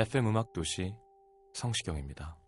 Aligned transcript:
FM 0.00 0.28
음악 0.28 0.54
도시 0.54 0.94
성시경입니다. 1.52 2.38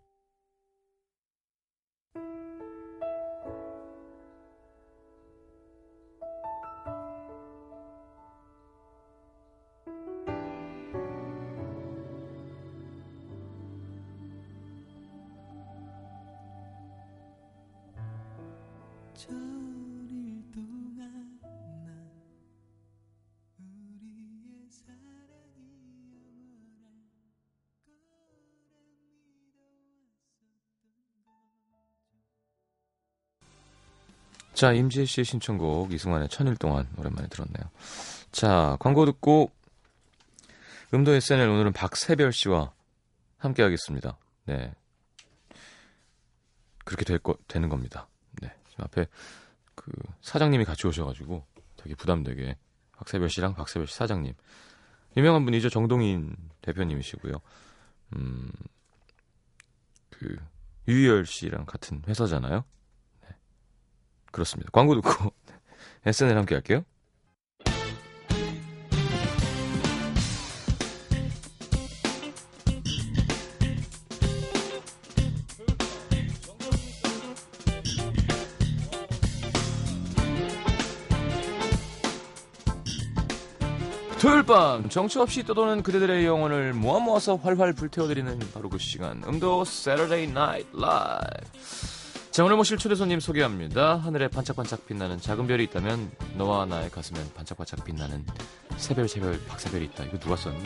저 19.13 19.72
자, 34.53 34.71
임지혜 34.71 35.05
씨의 35.05 35.25
신청곡 35.25 35.91
이승환의 35.93 36.29
천일 36.29 36.55
동안 36.55 36.87
오랜만에 36.97 37.27
들었네요. 37.27 37.71
자, 38.31 38.77
광고 38.79 39.05
듣고 39.05 39.51
음도 40.93 41.11
SNL 41.11 41.49
오늘은 41.49 41.73
박세별 41.73 42.31
씨와 42.31 42.71
함께 43.37 43.63
하겠습니다. 43.63 44.17
네. 44.45 44.71
그렇게 46.85 47.03
될 47.03 47.17
거, 47.17 47.35
되는 47.47 47.67
겁니다. 47.67 48.07
네. 48.41 48.53
지금 48.69 48.85
앞에 48.85 49.07
그 49.73 49.91
사장님이 50.21 50.65
같이 50.65 50.85
오셔가지고 50.85 51.43
되게 51.77 51.95
부담되게 51.95 52.55
박세별 52.91 53.29
씨랑 53.29 53.55
박세별 53.55 53.87
씨 53.87 53.95
사장님. 53.95 54.33
유명한 55.17 55.45
분이죠. 55.45 55.69
정동인 55.69 56.35
대표님이시고요. 56.61 57.33
음, 58.15 58.51
그, 60.11 60.37
유희열 60.87 61.25
씨랑 61.25 61.65
같은 61.65 62.01
회사잖아요. 62.07 62.63
그렇습니다. 64.33 64.69
광고 64.73 64.95
듣고 64.95 65.31
SNL 66.05 66.35
함께 66.35 66.55
할게요. 66.55 66.83
토요일 84.19 84.43
밤 84.43 84.87
정처 84.87 85.21
없이 85.21 85.43
떠도는 85.43 85.83
그대들의 85.83 86.25
영혼을 86.25 86.73
모아 86.73 86.99
모아서 86.99 87.35
활활 87.35 87.73
불태워드리는 87.73 88.39
바로 88.53 88.69
그 88.69 88.77
시간 88.77 89.21
음도 89.27 89.63
Saturday 89.63 90.23
Night 90.23 90.69
Live 90.73 92.02
자 92.33 92.43
오늘 92.43 92.55
모실 92.55 92.79
초대 92.79 92.95
손님 92.95 93.19
소개합니다. 93.19 93.97
하늘에 93.97 94.27
반짝반짝 94.27 94.87
빛나는 94.87 95.21
작은 95.21 95.45
별이 95.45 95.65
있다면 95.65 96.09
너와 96.35 96.65
나의 96.65 96.89
가슴엔 96.89 97.31
반짝반짝 97.35 97.85
빛나는 97.85 98.25
새별 98.77 99.07
새별 99.07 99.39
박새별이 99.47 99.85
있다. 99.85 100.05
이거 100.05 100.17
누가 100.17 100.35
썼니? 100.35 100.57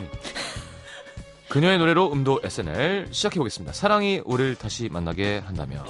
그녀의 1.50 1.76
노래로 1.76 2.10
음도 2.10 2.40
SNL 2.42 3.08
시작해보겠습니다. 3.10 3.74
사랑이 3.74 4.22
우리를 4.24 4.54
다시 4.54 4.88
만나게 4.88 5.42
한다면 5.44 5.84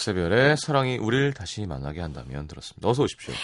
박새별의 0.00 0.56
사랑이 0.56 0.96
우리를 0.96 1.34
다시 1.34 1.66
만나게 1.66 2.00
한다면 2.00 2.46
들었습니다. 2.48 2.88
어서 2.88 3.02
오십시오. 3.02 3.34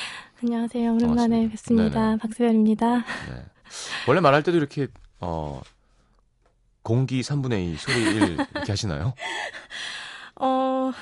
안녕하세요. 0.43 0.95
오랜만에 0.95 1.41
반갑습니다. 1.41 1.51
뵙습니다. 1.51 2.01
네네. 2.01 2.17
박세별입니다. 2.17 2.97
네. 2.97 3.45
원래 4.09 4.21
말할 4.21 4.43
때도 4.43 4.57
이렇게 4.57 4.87
어 5.21 5.61
공기 6.83 7.21
3분의 7.21 7.75
2 7.75 7.77
소리 7.77 8.01
1 8.01 8.47
이렇게 8.55 8.73
하시나요? 8.73 9.13
어, 10.41 10.93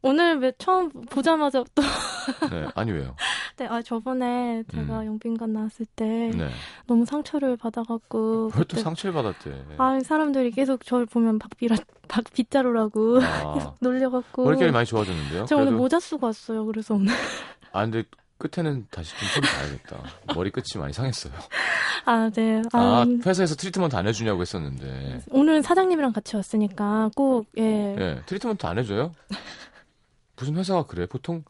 오늘 0.00 0.38
왜 0.38 0.52
처음 0.58 0.90
보자마자 0.90 1.64
또, 1.74 1.82
네. 2.50 2.68
아니 2.76 2.92
왜요? 2.92 3.16
네, 3.58 3.66
아, 3.66 3.82
저번에 3.82 4.62
제가 4.70 5.00
음. 5.00 5.06
용빈관 5.06 5.52
나왔을 5.52 5.86
때 5.96 6.04
네. 6.04 6.50
너무 6.88 7.04
상처를 7.04 7.56
받아갖고. 7.56 8.50
왜또 8.56 8.78
상처를 8.78 9.12
받았대? 9.14 9.64
아, 9.76 10.00
사람들이 10.00 10.50
계속 10.50 10.84
저를 10.84 11.06
보면 11.06 11.38
박비라, 11.38 11.76
박 12.08 12.24
빗자루라고 12.32 13.20
아, 13.22 13.74
놀려갖고. 13.80 14.44
머릿결이 14.44 14.72
많이 14.72 14.86
좋아졌는데요? 14.86 15.44
제가 15.44 15.60
오늘 15.60 15.72
그래도- 15.72 15.82
모자 15.82 16.00
쓰고 16.00 16.26
왔어요. 16.26 16.64
그래서 16.64 16.94
오늘. 16.94 17.12
아, 17.72 17.82
근데 17.82 18.04
끝에는 18.38 18.86
다시 18.90 19.12
좀 19.18 19.28
손 19.28 19.42
봐야겠다. 19.42 20.34
머리 20.34 20.50
끝이 20.50 20.78
많이 20.80 20.92
상했어요. 20.92 21.32
아, 22.06 22.30
네. 22.34 22.62
아, 22.72 22.78
아, 23.02 23.06
회사에서 23.26 23.54
트리트먼트 23.54 23.94
안 23.94 24.06
해주냐고 24.06 24.40
했었는데. 24.40 25.22
오늘 25.30 25.62
사장님이랑 25.62 26.12
같이 26.12 26.36
왔으니까 26.36 27.10
꼭, 27.14 27.46
예. 27.58 27.96
예, 27.98 28.22
트리트먼트 28.24 28.64
안 28.66 28.78
해줘요? 28.78 29.12
무슨 30.36 30.56
회사가 30.56 30.86
그래? 30.86 31.04
보통, 31.06 31.44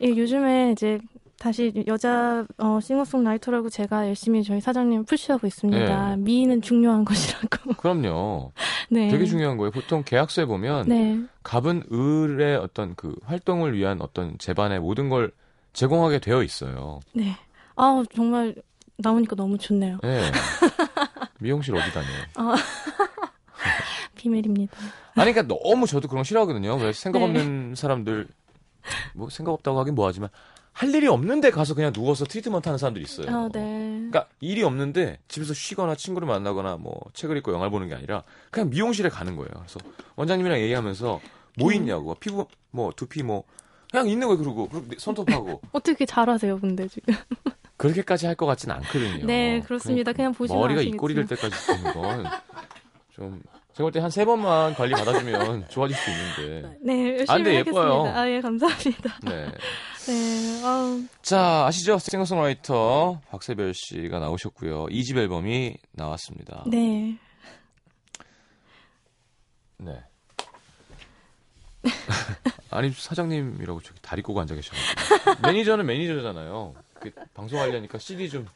예, 0.00 0.08
요즘에 0.08 0.72
이제 0.72 0.98
다시 1.38 1.72
여자 1.86 2.46
어, 2.58 2.80
싱어송라이터라고 2.80 3.68
제가 3.68 4.08
열심히 4.08 4.42
저희 4.42 4.60
사장님 4.60 5.04
푸시하고 5.04 5.46
있습니다. 5.46 6.12
예. 6.12 6.16
미인은 6.16 6.62
중요한 6.62 7.04
것이라고. 7.04 7.74
그럼요. 7.78 8.52
네. 8.90 9.08
되게 9.08 9.26
중요한 9.26 9.56
거예요. 9.56 9.70
보통 9.70 10.02
계약서에 10.04 10.46
보면, 10.46 10.88
네. 10.88 11.20
갑은 11.42 11.84
을의 11.92 12.56
어떤 12.56 12.94
그 12.94 13.14
활동을 13.24 13.76
위한 13.76 14.00
어떤 14.00 14.38
제반의 14.38 14.80
모든 14.80 15.08
걸 15.08 15.32
제공하게 15.72 16.20
되어 16.20 16.42
있어요. 16.42 17.00
네. 17.12 17.36
아 17.76 18.02
정말 18.14 18.54
나오니까 18.96 19.36
너무 19.36 19.58
좋네요. 19.58 19.98
예. 20.04 20.22
미용실 21.38 21.76
어디 21.76 21.92
다녀요? 21.92 22.56
비밀입니다. 24.16 24.76
아니, 25.14 25.32
그러니까 25.32 25.54
너무 25.54 25.86
저도 25.86 26.08
그런 26.08 26.20
거 26.20 26.24
싫어하거든요. 26.24 26.76
왜 26.76 26.92
생각 26.92 27.20
네. 27.20 27.24
없는 27.26 27.74
사람들, 27.74 28.28
뭐 29.14 29.28
생각 29.30 29.52
없다고 29.52 29.78
하긴 29.80 29.94
뭐하지만, 29.94 30.30
할 30.76 30.94
일이 30.94 31.06
없는데 31.08 31.50
가서 31.50 31.72
그냥 31.74 31.90
누워서 31.90 32.26
트리트먼트 32.26 32.68
하는 32.68 32.76
사람들이 32.76 33.02
있어요. 33.02 33.26
아 33.34 33.48
네. 33.50 33.60
그러니까 34.10 34.26
일이 34.40 34.62
없는데 34.62 35.18
집에서 35.26 35.54
쉬거나 35.54 35.94
친구를 35.94 36.28
만나거나 36.28 36.76
뭐 36.76 37.00
책을 37.14 37.34
읽고 37.38 37.50
영화를 37.52 37.70
보는 37.70 37.88
게 37.88 37.94
아니라 37.94 38.24
그냥 38.50 38.68
미용실에 38.68 39.08
가는 39.08 39.36
거예요. 39.36 39.48
그래서 39.54 39.80
원장님이랑 40.16 40.60
얘기하면서 40.60 41.20
뭐 41.58 41.72
있냐고 41.72 42.14
피부 42.16 42.46
뭐 42.72 42.92
두피 42.94 43.22
뭐 43.22 43.44
그냥 43.90 44.06
있는 44.08 44.26
거예요. 44.28 44.38
그러고 44.38 44.68
그리고 44.68 44.86
손톱하고 44.98 45.62
어떻게 45.72 46.04
잘하세요, 46.04 46.60
근데 46.60 46.86
지금? 46.88 47.14
그렇게까지 47.78 48.26
할 48.26 48.34
것 48.36 48.44
같진 48.44 48.70
않거든요. 48.70 49.24
네, 49.24 49.60
그렇습니다. 49.60 50.12
그냥 50.12 50.32
보시면 50.34 50.60
머리가 50.60 50.80
아시겠지만. 50.80 50.94
입꼬리 50.94 51.14
될 51.14 51.26
때까지 51.26 51.66
되는 51.66 51.92
건 51.94 52.26
좀 53.14 53.42
제가 53.72 53.88
볼 53.88 53.92
때 53.92 54.00
한 54.00 54.10
세 54.10 54.26
번만 54.26 54.74
관리 54.74 54.92
받아주면 54.92 55.68
좋아질 55.70 55.96
수 55.96 56.10
있는데. 56.10 56.76
네, 56.82 57.08
열심히 57.18 57.26
안 57.34 57.42
돼, 57.44 57.56
하겠습니다. 57.56 57.70
예뻐요. 57.70 58.04
아, 58.14 58.28
예, 58.28 58.40
감사합니다. 58.42 59.18
네. 59.24 59.48
네, 60.06 60.62
아우, 60.64 61.02
자, 61.22 61.66
아시죠? 61.66 61.98
싱어송라이터 61.98 63.20
박세별 63.28 63.74
씨가 63.74 64.20
나오셨고요. 64.20 64.86
2집 64.86 65.16
앨범이 65.16 65.76
나왔습니다. 65.92 66.64
네. 66.68 67.18
네. 69.78 70.00
아니 72.70 72.90
사장님이라고 72.92 73.80
저기 73.80 74.00
다리 74.00 74.22
꼬고 74.22 74.40
앉아 74.40 74.54
계셔가지고 74.54 75.42
매니저는 75.42 75.86
매니저잖아요. 75.86 76.74
그 77.00 77.10
방송하려니까 77.34 77.98
CD 77.98 78.28
좀. 78.28 78.46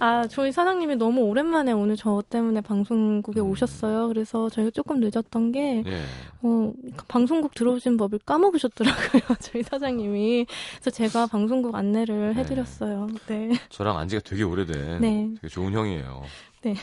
아, 0.00 0.26
저희 0.28 0.52
사장님이 0.52 0.96
너무 0.96 1.22
오랜만에 1.22 1.72
오늘 1.72 1.96
저 1.96 2.22
때문에 2.28 2.60
방송국에 2.60 3.40
음. 3.40 3.50
오셨어요. 3.50 4.08
그래서 4.08 4.48
저희가 4.50 4.70
조금 4.70 5.00
늦었던 5.00 5.52
게, 5.52 5.82
예. 5.86 6.02
어, 6.42 6.72
방송국 7.08 7.54
들어오신 7.54 7.96
법을 7.96 8.20
까먹으셨더라고요. 8.20 9.22
저희 9.40 9.62
사장님이. 9.62 10.46
그래서 10.74 10.90
제가 10.90 11.26
방송국 11.26 11.74
안내를 11.74 12.34
네. 12.34 12.40
해드렸어요. 12.40 13.08
네. 13.26 13.52
저랑 13.70 13.98
안 13.98 14.08
지가 14.08 14.22
되게 14.24 14.42
오래된 14.42 15.00
네. 15.00 15.30
되게 15.36 15.48
좋은 15.48 15.72
형이에요. 15.72 16.22
네. 16.62 16.74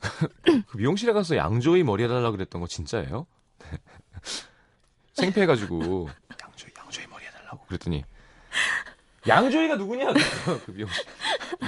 그 0.66 0.76
미용실에 0.76 1.12
가서 1.12 1.36
양조위 1.36 1.82
머리 1.82 2.04
해달라 2.04 2.30
그랬던 2.30 2.60
거 2.60 2.66
진짜예요? 2.66 3.26
창피해가지고 5.14 6.08
양조위 6.42 6.72
양조위 6.78 7.06
머리 7.08 7.24
해달라고 7.24 7.64
그랬더니 7.66 8.04
양조위가 9.26 9.76
누구냐? 9.76 10.12
그 10.66 10.70
미용실 10.72 11.04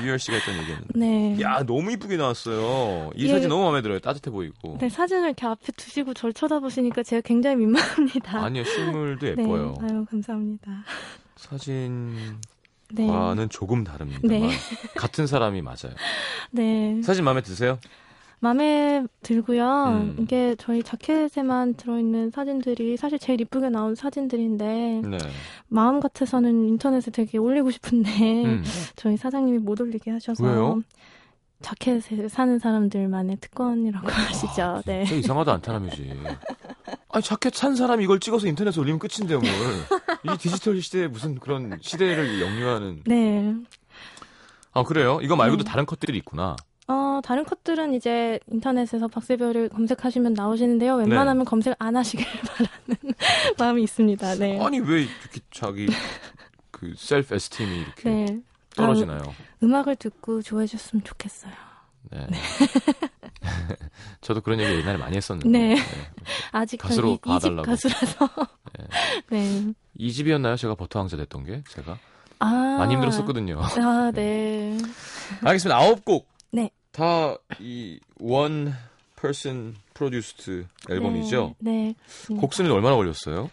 유열 0.02 0.18
씨가 0.18 0.36
했던 0.36 0.54
얘기였는데. 0.58 0.98
네. 0.98 1.40
야 1.40 1.64
너무 1.64 1.90
이쁘게 1.92 2.16
나왔어요. 2.16 3.10
이 3.14 3.26
예. 3.26 3.28
사진 3.32 3.48
너무 3.48 3.64
마음에 3.64 3.82
들어요. 3.82 3.98
따뜻해 3.98 4.30
보이고. 4.30 4.78
네, 4.80 4.88
사진을 4.88 5.24
이렇게 5.26 5.46
앞에 5.46 5.72
두시고 5.72 6.14
절 6.14 6.32
쳐다보시니까 6.32 7.02
제가 7.02 7.22
굉장히 7.22 7.56
민망합니다. 7.56 8.38
아니요 8.42 8.64
실물도 8.64 9.26
네. 9.34 9.42
예뻐요. 9.42 9.74
아유, 9.80 10.04
감사합니다. 10.10 10.84
사진 11.36 12.38
과는 12.96 13.44
네. 13.44 13.48
조금 13.50 13.84
다릅니다만 13.84 14.28
네. 14.40 14.50
같은 14.96 15.26
사람이 15.26 15.62
맞아요. 15.62 15.94
네. 16.50 17.00
사진 17.02 17.24
마음에 17.24 17.42
드세요? 17.42 17.78
마음에 18.40 19.04
들고요. 19.22 19.84
음. 19.88 20.16
이게 20.20 20.54
저희 20.58 20.82
자켓에만 20.82 21.74
들어있는 21.74 22.30
사진들이 22.30 22.96
사실 22.96 23.18
제일 23.18 23.40
이쁘게 23.40 23.68
나온 23.68 23.94
사진들인데 23.94 25.02
네. 25.04 25.18
마음 25.66 26.00
같아서는 26.00 26.64
인터넷에 26.68 27.10
되게 27.10 27.38
올리고 27.38 27.70
싶은데 27.70 28.44
음. 28.44 28.64
저희 28.94 29.16
사장님이 29.16 29.58
못 29.58 29.80
올리게 29.80 30.10
하셔서 30.12 30.44
왜요? 30.44 30.82
자켓에 31.60 32.28
사는 32.28 32.58
사람들만의 32.60 33.38
특권이라고 33.40 34.08
하시죠. 34.08 34.82
네. 34.86 35.04
진짜 35.04 35.18
이상하다 35.18 35.54
안타람이지. 35.54 36.14
아니 37.08 37.24
자켓 37.24 37.54
산 37.54 37.74
사람이 37.74 38.04
이걸 38.04 38.20
찍어서 38.20 38.46
인터넷에 38.46 38.80
올리면 38.80 39.00
끝인데요, 39.00 39.40
뭘. 39.40 39.50
이 40.22 40.38
디지털 40.38 40.80
시대에 40.80 41.08
무슨 41.08 41.40
그런 41.40 41.76
시대를 41.80 42.40
영유하는. 42.40 43.02
네. 43.06 43.56
아 44.72 44.84
그래요? 44.84 45.18
이거 45.22 45.34
말고도 45.34 45.64
네. 45.64 45.70
다른 45.70 45.84
컷들이 45.84 46.16
있구나. 46.18 46.54
어, 46.88 47.20
다른 47.22 47.44
컷들은 47.44 47.92
이제 47.94 48.40
인터넷에서 48.50 49.08
박세별을 49.08 49.68
검색하시면 49.68 50.32
나오시는데요. 50.32 50.96
웬만하면 50.96 51.44
검색 51.44 51.74
안 51.78 51.96
하시길 51.96 52.26
바라는 52.48 53.14
마음이 53.58 53.82
있습니다. 53.82 54.34
네. 54.36 54.58
아니 54.64 54.80
왜 54.80 55.02
이렇게 55.02 55.40
자기 55.52 55.86
그 56.70 56.94
self-esteem이 56.96 57.78
이렇게 57.80 58.08
네. 58.10 58.40
떨어지나요? 58.74 59.20
음악을 59.62 59.96
듣고 59.96 60.40
좋아해 60.40 60.66
줬으면 60.66 61.04
좋겠어요. 61.04 61.52
네. 62.10 62.26
저도 64.22 64.40
그런 64.40 64.58
얘기 64.60 64.72
옛날에 64.78 64.96
많이 64.96 65.16
했었는데. 65.16 65.58
네. 65.58 65.76
아직 66.52 66.78
가수로 66.78 67.14
이, 67.14 67.18
봐달라고. 67.18 67.62
가수라서. 67.62 68.28
네. 69.28 69.74
이 69.98 70.12
집이었나요? 70.12 70.56
제가 70.56 70.74
버터 70.74 71.00
왕자 71.00 71.18
됐던 71.18 71.44
게 71.44 71.62
제가 71.68 71.98
아. 72.38 72.46
많이 72.78 72.94
힘들었었거든요. 72.94 73.60
아, 73.60 74.10
네. 74.14 74.78
알겠습니다. 75.44 75.76
아홉 75.76 76.04
곡. 76.04 76.28
네. 76.50 76.70
다 76.98 77.38
이 77.60 78.00
one 78.18 78.74
person 79.14 79.74
produced 79.94 80.66
앨범이죠. 80.90 81.54
네. 81.60 81.94
네. 82.28 82.36
곡 82.36 82.52
쓰는 82.54 82.70
데 82.70 82.74
얼마나 82.74 82.96
걸렸어요? 82.96 83.50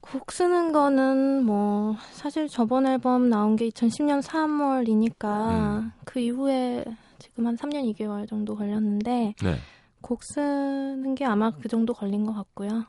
곡 0.00 0.32
쓰는 0.32 0.72
거는 0.72 1.44
뭐 1.44 1.96
사실 2.12 2.48
저번 2.48 2.86
앨범 2.86 3.30
나온 3.30 3.54
게 3.56 3.68
2010년 3.68 4.22
3월이니까 4.22 5.50
음. 5.50 5.92
그 6.04 6.18
이후에 6.20 6.84
지금 7.18 7.46
한 7.46 7.56
3년 7.56 7.92
2개월 7.94 8.28
정도 8.28 8.56
걸렸는데 8.56 9.34
네. 9.42 9.56
곡 10.00 10.22
쓰는 10.24 11.14
게 11.14 11.24
아마 11.24 11.50
그 11.52 11.68
정도 11.68 11.94
걸린 11.94 12.26
것 12.26 12.34
같고요. 12.34 12.84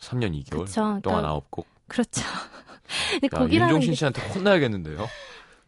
3년 0.00 0.32
2개월 0.42 0.66
그쵸. 0.66 0.80
동안 0.80 1.00
그러니까 1.02 1.28
아홉 1.28 1.50
곡. 1.50 1.66
그렇죠. 1.86 2.22
근데 3.20 3.28
야, 3.32 3.38
곡이라는 3.38 3.74
윤종신 3.74 3.92
게 3.92 3.96
씨한테 3.96 4.22
혼나야겠는데요. 4.34 5.06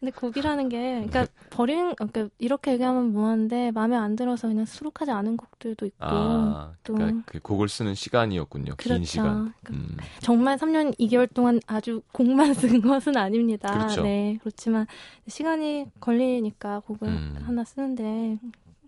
근데 0.01 0.13
곡이라는 0.13 0.71
게 0.71 1.05
그러니까 1.07 1.27
버린 1.51 1.95
그러니까 1.95 2.29
이렇게 2.39 2.73
얘기하면 2.73 3.13
뭐한데 3.13 3.71
마음에 3.73 3.97
안 3.97 4.17
들어서 4.17 4.49
그냥 4.49 4.65
수록하지 4.65 5.11
않은 5.11 5.37
곡들도 5.37 5.85
있고 5.85 5.97
아, 6.01 6.73
또- 6.85 6.95
그러니까 6.95 7.23
그 7.27 7.39
곡을 7.41 7.69
쓰는 7.69 7.95
시간이었군요. 7.95 8.77
긴 8.77 8.77
그렇죠. 8.77 9.05
시간. 9.05 9.53
그러니까 9.63 9.93
음. 9.93 9.97
정말 10.21 10.57
3년 10.57 10.97
2개월 10.99 11.33
동안 11.35 11.61
아주 11.67 12.01
곡만 12.13 12.55
쓴 12.79 12.81
것은 12.81 13.17
아닙니다. 13.19 13.73
그렇죠. 13.75 14.03
네, 14.03 14.39
그렇지만 14.41 14.87
시간이 15.29 15.87
걸리니까 16.01 16.81
곡을 16.81 17.07
음. 17.09 17.39
하나 17.45 17.63
쓰는데 17.65 18.39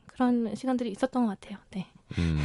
그런 0.06 0.55
시간들이 0.55 0.91
있었던 0.93 1.26
것 1.26 1.38
같아요. 1.41 1.58
네. 1.73 1.87
음, 2.19 2.38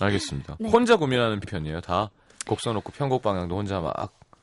알겠습니다. 0.00 0.56
네. 0.60 0.70
혼자 0.70 0.96
고민하는 0.96 1.40
편이에요. 1.40 1.80
다 1.82 2.10
곡 2.46 2.60
써놓고 2.62 2.92
편곡 2.92 3.20
방향도 3.20 3.54
혼자 3.58 3.78
막 3.78 3.94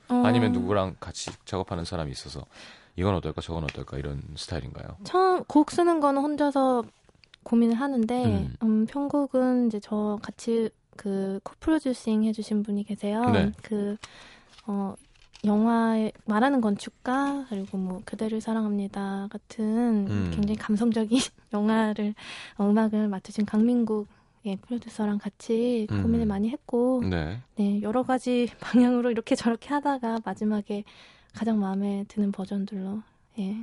어, 0.09 0.21
아니면 0.23 0.51
누구랑 0.51 0.97
같이 0.99 1.31
작업하는 1.45 1.85
사람이 1.85 2.11
있어서 2.11 2.45
이건 2.95 3.15
어떨까 3.15 3.41
저건 3.41 3.63
어떨까 3.63 3.97
이런 3.97 4.21
스타일인가요? 4.35 4.97
처음 5.03 5.43
곡 5.45 5.71
쓰는 5.71 5.99
거는 5.99 6.21
혼자서 6.21 6.83
고민을 7.43 7.75
하는데 7.75 8.25
음. 8.25 8.55
음, 8.63 8.85
편곡은 8.85 9.67
이제 9.67 9.79
저 9.79 10.17
같이 10.21 10.69
그 10.95 11.39
코프로듀싱 11.43 12.23
해주신 12.23 12.63
분이 12.63 12.85
계세요. 12.85 13.29
네. 13.31 13.51
그 13.61 13.97
어, 14.65 14.95
영화에 15.43 16.11
말하는 16.25 16.61
건축가 16.61 17.45
그리고 17.49 17.77
뭐 17.77 18.01
그대를 18.05 18.41
사랑합니다 18.41 19.27
같은 19.29 20.07
음. 20.07 20.31
굉장히 20.33 20.55
감성적인 20.55 21.19
영화를 21.53 22.15
어, 22.57 22.67
음악을 22.69 23.07
맡으신 23.07 23.45
강민국 23.45 24.07
예, 24.45 24.55
프로듀서랑 24.57 25.17
같이 25.17 25.87
음. 25.91 26.03
고민을 26.03 26.25
많이 26.27 26.49
했고 26.49 27.03
네. 27.03 27.39
네, 27.55 27.81
여러 27.81 28.03
가지 28.03 28.47
방향으로 28.61 29.11
이렇게 29.11 29.35
저렇게 29.35 29.69
하다가 29.69 30.19
마지막에 30.23 30.83
가장 31.35 31.59
마음에 31.59 32.05
드는 32.07 32.31
버전들로 32.31 33.01
예, 33.39 33.57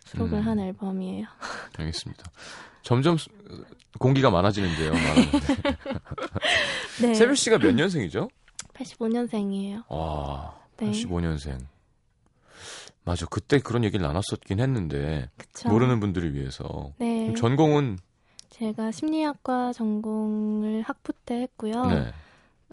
수록을 0.00 0.38
음. 0.38 0.46
한 0.46 0.58
앨범이에요. 0.58 1.26
알겠습니다. 1.78 2.24
점점 2.82 3.16
수- 3.18 3.28
공기가 3.98 4.30
많아지는데요. 4.30 4.92
네, 7.02 7.14
세별 7.14 7.36
씨가 7.36 7.58
몇 7.58 7.74
년생이죠? 7.74 8.28
85년생이에요. 8.74 9.84
와, 9.88 10.54
네. 10.78 10.90
85년생. 10.90 11.58
맞아. 13.04 13.26
그때 13.26 13.58
그런 13.58 13.84
얘기를 13.84 14.04
나눴었긴 14.06 14.60
했는데 14.60 15.28
그쵸? 15.36 15.68
모르는 15.68 16.00
분들을 16.00 16.34
위해서 16.34 16.92
네, 16.98 17.34
전공은 17.34 17.98
제가 18.50 18.92
심리학과 18.92 19.72
전공을 19.72 20.82
학부 20.82 21.12
때 21.24 21.42
했고요. 21.42 21.84
네. 21.86 22.12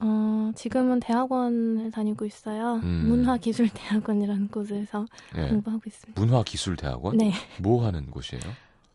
어, 0.01 0.51
지금은 0.56 1.00
대학원을 1.00 1.91
다니고 1.91 2.25
있어요. 2.25 2.75
음. 2.84 3.06
문화기술대학원이라는 3.10 4.48
곳에서 4.50 5.06
네. 5.36 5.50
공부하고 5.50 5.82
있습니다. 5.86 6.20
문화기술대학원? 6.22 7.18
네. 7.18 7.34
뭐 7.62 7.86
하는 7.86 8.10
곳이에요? 8.12 8.41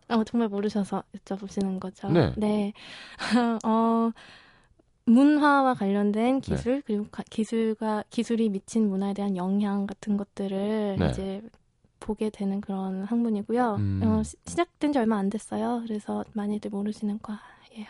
어, 0.09 0.25
정말 0.25 0.49
모르셔서 0.49 1.03
여쭤보시는 1.17 1.81
거죠. 1.81 2.09
네. 2.37 2.73
어, 3.65 4.11
문화와 5.07 5.75
관련된 5.75 6.41
네. 6.41 6.55
기술, 6.55 6.83
그리고 6.87 7.07
가- 7.11 7.23
기술과, 7.29 8.05
기술이 8.11 8.49
미친 8.49 8.89
문화에 8.89 9.13
대한 9.13 9.37
영향 9.37 9.87
같은 9.87 10.17
것들을 10.17 10.97
네. 10.99 11.11
이제 11.11 11.43
보게 12.01 12.31
되는 12.31 12.61
그런 12.61 13.05
학문이고요. 13.05 13.77
음. 13.77 14.01
어, 14.05 14.23
시, 14.23 14.37
시작된 14.47 14.93
지 14.93 14.99
얼마 14.99 15.17
안 15.19 15.31
됐어요. 15.31 15.83
그래서 15.87 16.25
많이들 16.33 16.71
모르시는 16.71 17.19
과예요. 17.23 17.87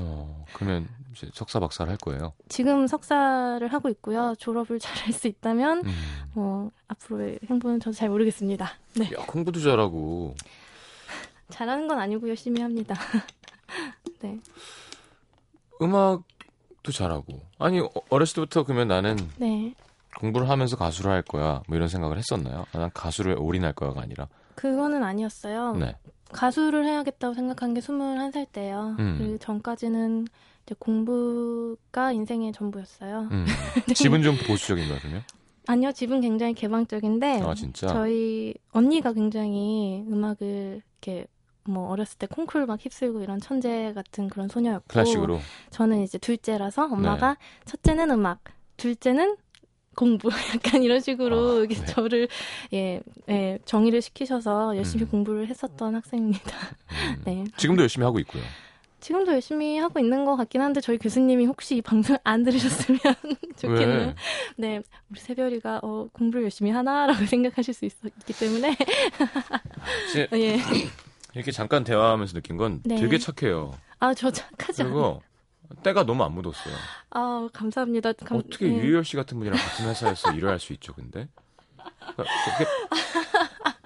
어, 0.00 0.44
그러면 0.52 0.88
이제 1.12 1.28
석사 1.34 1.58
박사를 1.60 1.88
할 1.90 1.96
거예요. 1.98 2.32
지금 2.48 2.86
석사를 2.86 3.66
하고 3.72 3.88
있고요. 3.90 4.34
졸업을 4.38 4.78
잘 4.80 4.96
할 5.06 5.12
수 5.12 5.26
있다면, 5.28 5.82
음. 5.84 5.92
어, 6.34 6.70
앞으로의 6.88 7.38
행보는 7.48 7.80
저도 7.80 7.94
잘 7.96 8.08
모르겠습니다. 8.08 8.70
네. 8.96 9.06
야, 9.18 9.24
공부도 9.26 9.60
잘하고 9.60 10.34
잘하는 11.50 11.88
건 11.88 11.98
아니고 11.98 12.28
열심히 12.28 12.60
합니다. 12.60 12.94
네. 14.20 14.38
음악도 15.80 16.92
잘하고. 16.92 17.40
아니 17.58 17.80
어- 17.80 17.90
어렸을 18.10 18.34
때부터 18.36 18.64
그러면 18.64 18.88
나는 18.88 19.16
네. 19.38 19.74
공부를 20.18 20.48
하면서 20.48 20.76
가수를 20.76 21.10
할 21.10 21.22
거야. 21.22 21.62
뭐 21.68 21.76
이런 21.76 21.88
생각을 21.88 22.18
했었나요? 22.18 22.66
아, 22.72 22.78
난 22.78 22.90
가수를 22.92 23.36
올인할 23.38 23.72
거야가 23.74 24.00
아니라. 24.02 24.26
그거는 24.56 25.04
아니었어요. 25.04 25.74
네. 25.74 25.94
가수를 26.32 26.84
해야겠다고 26.86 27.34
생각한 27.34 27.74
게 27.74 27.80
21살 27.80 28.46
때예요. 28.52 28.96
음. 28.98 29.16
그 29.18 29.38
전까지는 29.40 30.26
이제 30.64 30.74
공부가 30.78 32.12
인생의 32.12 32.52
전부였어요. 32.52 33.28
음. 33.30 33.46
집은 33.94 34.22
좀 34.22 34.36
보수적인가요, 34.46 34.98
그러면? 35.00 35.22
아니요, 35.66 35.92
집은 35.92 36.20
굉장히 36.20 36.54
개방적인데 36.54 37.42
아, 37.42 37.54
진짜? 37.54 37.88
저희 37.88 38.54
언니가 38.72 39.12
굉장히 39.12 40.04
음악을 40.10 40.82
이렇게 41.02 41.26
뭐 41.64 41.90
어렸을 41.90 42.18
때 42.18 42.26
콩쿨 42.26 42.64
막 42.66 42.82
휩쓸고 42.82 43.20
이런 43.20 43.40
천재 43.40 43.92
같은 43.94 44.28
그런 44.28 44.48
소녀였고 44.48 44.86
클래식으로. 44.88 45.38
저는 45.70 46.02
이제 46.02 46.16
둘째라서 46.16 46.86
엄마가 46.86 47.34
네. 47.34 47.36
첫째는 47.66 48.10
음악, 48.10 48.40
둘째는 48.78 49.36
공부 49.98 50.28
약간 50.54 50.84
이런 50.84 51.00
식으로 51.00 51.62
아, 51.62 51.66
네. 51.66 51.74
저를 51.86 52.28
예, 52.72 53.00
예, 53.28 53.58
정의를 53.64 54.00
시키셔서 54.00 54.76
열심히 54.76 55.04
음. 55.04 55.08
공부를 55.08 55.48
했었던 55.48 55.96
학생입니다. 55.96 56.56
음. 57.16 57.22
네. 57.26 57.44
지금도 57.56 57.82
열심히 57.82 58.04
하고 58.04 58.20
있고요. 58.20 58.40
지금도 59.00 59.32
열심히 59.32 59.76
하고 59.78 59.98
있는 59.98 60.24
것 60.24 60.36
같긴 60.36 60.60
한데 60.60 60.80
저희 60.80 60.98
교수님이 60.98 61.46
혹시 61.46 61.76
이 61.76 61.82
방송을 61.82 62.20
안 62.24 62.44
들으셨으면 62.44 63.00
좋겠네요. 63.56 63.98
왜? 63.98 64.14
네, 64.56 64.82
우리 65.10 65.18
새별이가 65.18 65.80
어, 65.82 66.08
공부를 66.12 66.44
열심히 66.44 66.70
하나라고 66.70 67.26
생각하실 67.26 67.74
수 67.74 67.84
있, 67.84 67.92
기 68.24 68.32
때문에 68.34 68.76
제- 70.12 70.28
예, 70.34 70.58
이렇게 71.34 71.50
잠깐 71.50 71.82
대화하면서 71.82 72.34
느낀 72.34 72.56
건 72.56 72.80
네. 72.84 72.96
되게 72.96 73.18
착해요. 73.18 73.72
아 74.00 74.14
저 74.14 74.30
착하지 74.30 74.82
않아요. 74.82 75.20
때가 75.82 76.04
너무 76.04 76.22
안 76.24 76.32
묻었어요. 76.32 76.74
아 77.10 77.48
감사합니다. 77.52 78.12
감- 78.24 78.38
어떻게 78.38 78.66
예. 78.66 78.70
유희열 78.78 79.04
씨 79.04 79.16
같은 79.16 79.38
분이랑 79.38 79.58
같은 79.58 79.86
회사에서 79.88 80.32
일을 80.32 80.48
할 80.50 80.58
수 80.58 80.72
있죠, 80.72 80.92
근데? 80.94 81.28
그러니까 82.16 82.24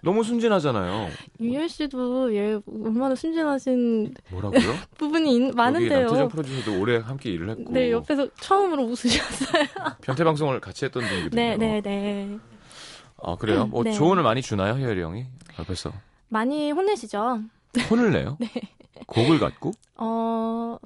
너무 0.04 0.24
순진하잖아요. 0.24 1.08
유열 1.40 1.68
씨도 1.68 2.34
예 2.34 2.58
얼마나 2.84 3.14
순진하신 3.14 4.14
뭐라고요? 4.30 4.60
부분이 4.98 5.52
많은데요. 5.52 6.00
남태정 6.06 6.28
프로듀서도 6.28 6.80
오래 6.80 6.96
함께 6.98 7.30
일을 7.30 7.50
했고 7.50 7.70
네 7.72 7.90
옆에서 7.92 8.28
처음으로 8.40 8.82
웃으셨어요. 8.84 9.64
변태 10.02 10.24
방송을 10.24 10.60
같이 10.60 10.84
했던 10.86 11.02
분이거든요. 11.04 11.30
네, 11.40 11.56
네, 11.56 11.80
네. 11.80 12.38
아 13.22 13.36
그래요? 13.36 13.66
뭐 13.66 13.84
네. 13.84 13.92
조언을 13.92 14.22
많이 14.24 14.42
주나요, 14.42 14.74
희열이 14.74 15.00
형이 15.02 15.26
옆에서 15.58 15.92
많이 16.28 16.72
혼내시죠. 16.72 17.40
혼을 17.90 18.10
내요? 18.12 18.36
네. 18.40 18.48
곡을 19.06 19.38
갖고? 19.38 19.70
어 19.96 20.78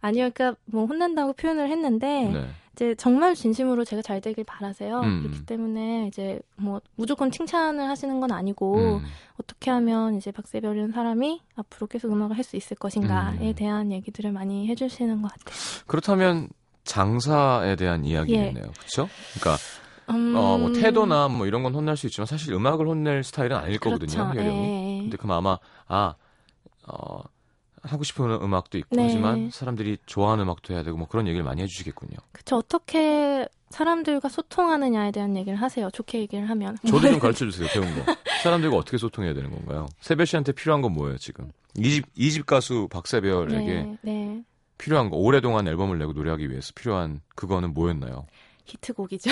아니요, 0.00 0.30
그러니까 0.32 0.58
뭐 0.66 0.86
혼낸다고 0.86 1.32
표현을 1.34 1.70
했는데 1.70 2.24
네. 2.32 2.46
이제 2.72 2.94
정말 2.94 3.34
진심으로 3.34 3.84
제가 3.84 4.02
잘 4.02 4.20
되길 4.20 4.44
바라세요. 4.44 5.00
음. 5.00 5.22
그렇기 5.22 5.46
때문에 5.46 6.06
이제 6.06 6.40
뭐 6.56 6.80
무조건 6.94 7.30
칭찬을 7.32 7.88
하시는 7.88 8.20
건 8.20 8.30
아니고 8.30 8.76
음. 8.76 9.04
어떻게 9.40 9.70
하면 9.72 10.14
이제 10.16 10.30
박세별이라는 10.30 10.92
사람이 10.92 11.40
앞으로 11.56 11.86
계속 11.88 12.12
음악을 12.12 12.36
할 12.36 12.44
수 12.44 12.56
있을 12.56 12.76
것인가에 12.76 13.48
음. 13.48 13.54
대한 13.56 13.90
얘기들을 13.92 14.30
많이 14.30 14.68
해주시는 14.68 15.22
것 15.22 15.32
같아요. 15.32 15.56
그렇다면 15.86 16.48
장사에 16.84 17.74
대한 17.76 18.04
이야기겠네요. 18.04 18.70
그렇죠? 18.78 19.08
그러니까 19.34 19.62
음, 20.10 20.34
어, 20.36 20.56
뭐 20.56 20.72
태도나 20.72 21.28
뭐 21.28 21.46
이런 21.46 21.62
건 21.62 21.74
혼날 21.74 21.96
수 21.96 22.06
있지만 22.06 22.26
사실 22.26 22.54
음악을 22.54 22.86
혼낼 22.86 23.22
스타일은 23.24 23.56
아닐 23.56 23.78
그렇죠. 23.78 24.06
거거든요. 24.16 24.40
예. 24.42 24.98
근데 25.02 25.16
그럼 25.18 25.32
아마 25.32 25.58
아 25.86 26.14
어, 26.86 27.20
하고 27.88 28.04
싶은 28.04 28.30
음악도 28.30 28.78
있고 28.78 28.96
네. 28.96 29.04
하지만 29.04 29.50
사람들이 29.50 29.98
좋아하는 30.06 30.44
음악도 30.44 30.74
해야 30.74 30.82
되고 30.82 30.96
뭐 30.96 31.06
그런 31.08 31.26
얘기를 31.26 31.44
많이 31.44 31.62
해주시겠군요. 31.62 32.16
그쵸 32.32 32.56
어떻게 32.56 33.48
사람들과 33.70 34.28
소통하느냐에 34.28 35.10
대한 35.10 35.36
얘기를 35.36 35.60
하세요. 35.60 35.90
좋게 35.90 36.20
얘기를 36.20 36.48
하면. 36.48 36.76
저도 36.86 37.08
좀 37.08 37.18
가르쳐 37.20 37.44
주세요, 37.50 37.68
배운 37.72 37.86
거. 38.04 38.14
사람들과 38.42 38.76
어떻게 38.76 38.96
소통해야 38.98 39.34
되는 39.34 39.50
건가요? 39.50 39.86
세별 40.00 40.26
씨한테 40.26 40.52
필요한 40.52 40.80
건 40.82 40.92
뭐예요, 40.92 41.18
지금? 41.18 41.50
이집 41.76 42.06
이집 42.16 42.46
가수 42.46 42.88
박세별에게 42.90 43.66
네, 43.66 43.98
네. 44.02 44.42
필요한 44.78 45.10
거 45.10 45.16
오랫동안 45.16 45.66
앨범을 45.68 45.98
내고 45.98 46.12
노래하기 46.12 46.50
위해서 46.50 46.72
필요한 46.74 47.20
그거는 47.34 47.74
뭐였나요? 47.74 48.26
히트곡이죠. 48.64 49.30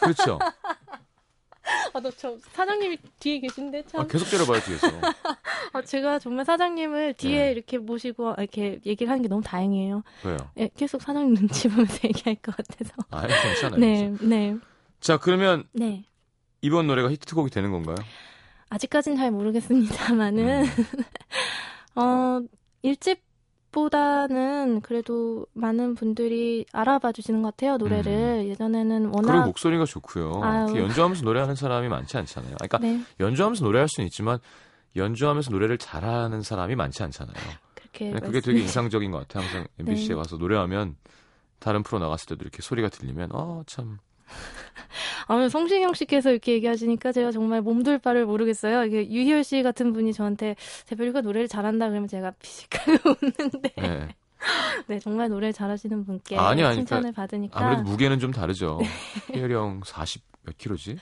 그렇죠. 0.00 0.38
아, 1.92 2.00
너저 2.00 2.36
사장님이 2.52 2.98
뒤에 3.20 3.40
계신데 3.40 3.84
참. 3.86 4.00
아, 4.00 4.06
계속 4.06 4.30
때려봐요 4.30 4.60
뒤에서. 4.60 4.86
아, 5.72 5.82
제가 5.82 6.18
정말 6.18 6.44
사장님을 6.44 7.14
뒤에 7.14 7.46
네. 7.46 7.50
이렇게 7.52 7.78
모시고 7.78 8.34
이렇게 8.38 8.80
얘기를 8.86 9.10
하는 9.10 9.22
게 9.22 9.28
너무 9.28 9.42
다행이에요. 9.42 10.02
왜요? 10.24 10.36
예, 10.58 10.68
계속 10.76 11.02
사장님 11.02 11.34
눈치 11.34 11.68
보면서 11.68 11.98
얘기할 12.04 12.36
것 12.36 12.56
같아서. 12.56 12.92
아, 13.10 13.26
괜찮아요. 13.26 13.80
네. 13.80 14.12
네, 14.20 14.56
자, 15.00 15.18
그러면 15.18 15.64
네. 15.72 16.04
이번 16.62 16.86
노래가 16.86 17.10
히트곡이 17.10 17.50
되는 17.50 17.70
건가요? 17.70 17.96
아직까진 18.70 19.16
잘 19.16 19.30
모르겠습니다만은, 19.30 20.64
음. 20.64 22.00
어, 22.00 22.40
일집 22.82 23.20
보다는 23.70 24.80
그래도 24.80 25.46
많은 25.54 25.94
분들이 25.94 26.64
알아봐 26.72 27.12
주시는 27.12 27.42
것 27.42 27.56
같아요, 27.56 27.76
노래를. 27.76 28.46
예전에는 28.48 29.06
음. 29.06 29.12
그리고 29.12 29.28
워낙. 29.32 29.46
목소리가 29.46 29.84
좋고요. 29.84 30.40
연주하면서 30.74 31.24
노래하는 31.24 31.54
사람이 31.54 31.88
많지 31.88 32.16
않잖아요. 32.16 32.56
그러니까 32.56 32.78
네, 32.78 33.00
연주하면서 33.20 33.64
노래할 33.64 33.88
수는 33.88 34.06
있지만 34.06 34.38
연주하면서 34.96 35.50
노래를 35.50 35.78
잘하는 35.78 36.42
사람이 36.42 36.74
많지 36.76 37.02
않잖아요. 37.04 37.34
그렇게. 37.74 38.10
그게 38.12 38.20
말씀- 38.30 38.40
되게 38.42 38.60
인상적인 38.60 39.10
것 39.10 39.18
같아요. 39.28 39.44
항상 39.44 39.66
MBC에 39.78 40.08
네. 40.08 40.14
와서 40.14 40.36
노래하면 40.36 40.96
다른 41.58 41.82
프로 41.82 41.98
나갔을 41.98 42.26
때도 42.28 42.42
이렇게 42.42 42.62
소리가 42.62 42.88
들리면 42.88 43.30
어 43.32 43.62
참 43.66 43.98
아, 45.26 45.48
성시경 45.48 45.94
씨께서 45.94 46.30
이렇게 46.30 46.52
얘기하시니까 46.54 47.12
제가 47.12 47.30
정말 47.32 47.60
몸둘 47.60 47.98
바를 47.98 48.26
모르겠어요. 48.26 48.84
이게 48.84 49.08
유희열 49.10 49.44
씨 49.44 49.62
같은 49.62 49.92
분이 49.92 50.12
저한테 50.12 50.56
대별이가 50.86 51.20
노래를 51.20 51.48
잘한다 51.48 51.88
그러면 51.88 52.08
제가 52.08 52.32
피식하고 52.40 53.16
웃는데. 53.22 53.72
네. 53.76 54.08
네, 54.86 54.98
정말 55.00 55.28
노래 55.28 55.52
잘하시는 55.52 56.04
분께 56.06 56.36
아니, 56.36 56.62
아니, 56.62 56.76
칭찬을 56.76 57.12
받으니까. 57.12 57.58
아무래도 57.58 57.82
무게는 57.82 58.18
좀 58.20 58.30
다르죠. 58.30 58.80
희열이 59.32 59.52
형40몇 59.54 60.56
킬로지? 60.56 60.96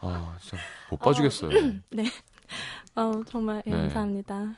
아 0.00 0.36
진짜 0.40 0.58
못 0.90 0.98
봐주겠어요. 0.98 1.50
어, 2.96 3.22
정말 3.26 3.62
예, 3.66 3.70
네. 3.70 3.76
감사합니다. 3.76 4.52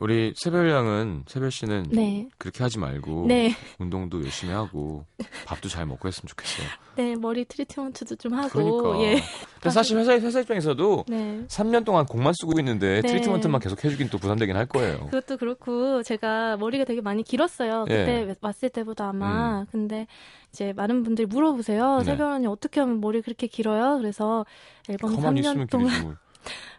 우리 0.00 0.34
세별 0.36 0.70
양은 0.70 1.24
세별 1.26 1.50
씨는 1.50 1.86
네, 1.90 2.28
그렇게 2.36 2.62
하지 2.62 2.78
말고 2.78 3.26
네, 3.28 3.52
운동도 3.78 4.22
열심히 4.22 4.52
하고 4.52 5.04
밥도 5.46 5.68
잘 5.68 5.86
먹고 5.86 6.08
했으면 6.08 6.28
좋겠어요. 6.28 6.66
네 6.96 7.16
머리 7.16 7.44
트리트먼트도 7.44 8.16
좀 8.16 8.34
하고 8.34 8.80
그러니까. 8.80 9.04
예, 9.04 9.22
근데 9.54 9.70
사실 9.70 9.96
회사 9.98 10.12
회사 10.12 10.40
입장에서도 10.40 11.04
네. 11.08 11.44
3년 11.48 11.84
동안 11.84 12.06
곡만 12.06 12.32
쓰고 12.40 12.58
있는데 12.58 13.00
네. 13.02 13.08
트리트먼트만 13.08 13.60
계속 13.60 13.84
해주긴 13.84 14.08
또 14.10 14.18
부담되긴 14.18 14.56
할 14.56 14.66
거예요. 14.66 15.06
그것도 15.10 15.36
그렇고 15.36 16.02
제가 16.02 16.56
머리가 16.56 16.84
되게 16.84 17.00
많이 17.00 17.22
길었어요. 17.22 17.84
그때 17.86 18.26
예. 18.28 18.34
왔을 18.40 18.70
때보다 18.70 19.08
아마. 19.08 19.64
근데 19.70 20.06
이제 20.52 20.72
많은 20.72 21.02
분들이 21.02 21.26
물어보세요. 21.26 21.98
네. 21.98 22.04
세별 22.04 22.32
언니 22.32 22.46
어떻게 22.46 22.80
하면 22.80 23.00
머리 23.00 23.22
그렇게 23.22 23.46
길어요? 23.46 23.98
그래서 23.98 24.44
있으면 24.88 25.34
3년 25.34 25.70
동안. 25.70 26.16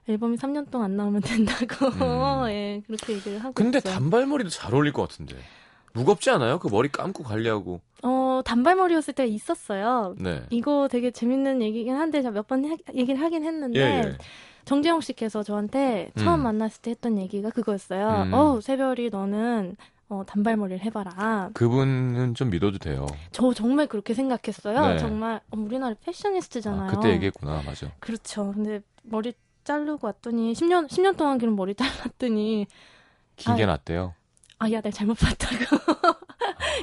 앨범이 0.07 0.37
3년 0.37 0.69
동안 0.69 0.91
안 0.91 0.97
나오면 0.97 1.21
된다고 1.25 1.87
음. 1.87 2.49
예 2.49 2.81
그렇게 2.85 3.13
얘기를 3.13 3.39
하고 3.39 3.53
근데 3.53 3.79
있어요. 3.79 3.93
단발머리도 3.93 4.49
잘 4.49 4.73
어울릴 4.73 4.93
것 4.93 5.07
같은데. 5.09 5.35
무겁지 5.93 6.29
않아요? 6.29 6.59
그 6.59 6.67
머리 6.67 6.89
감고 6.89 7.23
관리하고. 7.23 7.79
어 8.03 8.41
단발머리였을 8.43 9.13
때 9.13 9.25
있었어요. 9.25 10.15
네. 10.19 10.43
이거 10.49 10.87
되게 10.91 11.09
재밌는 11.11 11.61
얘기긴 11.61 11.95
한데 11.95 12.21
제가 12.21 12.31
몇 12.33 12.47
번 12.47 12.65
얘기를 12.93 13.19
하긴 13.21 13.43
했는데 13.45 13.79
예, 13.79 13.83
예. 14.09 14.17
정재영 14.65 14.99
씨께서 15.01 15.41
저한테 15.41 16.11
처음 16.17 16.41
음. 16.41 16.43
만났을 16.43 16.81
때 16.81 16.91
했던 16.91 17.17
얘기가 17.17 17.49
그거였어요. 17.49 18.23
음. 18.27 18.33
어 18.33 18.59
세별이 18.61 19.09
너는 19.09 19.77
어, 20.09 20.23
단발머리를 20.27 20.83
해봐라. 20.85 21.49
그분은 21.55 22.35
좀 22.35 22.51
믿어도 22.51 22.77
돼요. 22.77 23.07
저 23.31 23.53
정말 23.53 23.87
그렇게 23.87 24.13
생각했어요. 24.13 24.87
네. 24.93 24.97
정말 24.99 25.37
어, 25.49 25.57
우리나라 25.57 25.95
패셔니스트잖아요. 26.05 26.89
아, 26.91 26.93
그때 26.93 27.09
얘기했구나, 27.11 27.63
맞아. 27.65 27.89
그렇죠. 27.99 28.51
근데 28.53 28.81
머리 29.01 29.33
자르고 29.65 30.07
왔더니 30.07 30.53
10년 30.53 30.87
10년 30.87 31.17
동안 31.17 31.37
그런 31.37 31.55
머리 31.55 31.75
잘랐더니 31.75 32.67
긴게 33.35 33.63
아유. 33.63 33.67
낫대요. 33.67 34.13
아 34.59 34.65
야 34.71 34.79
내가 34.81 34.91
잘못 34.91 35.15
봤다고. 35.19 35.55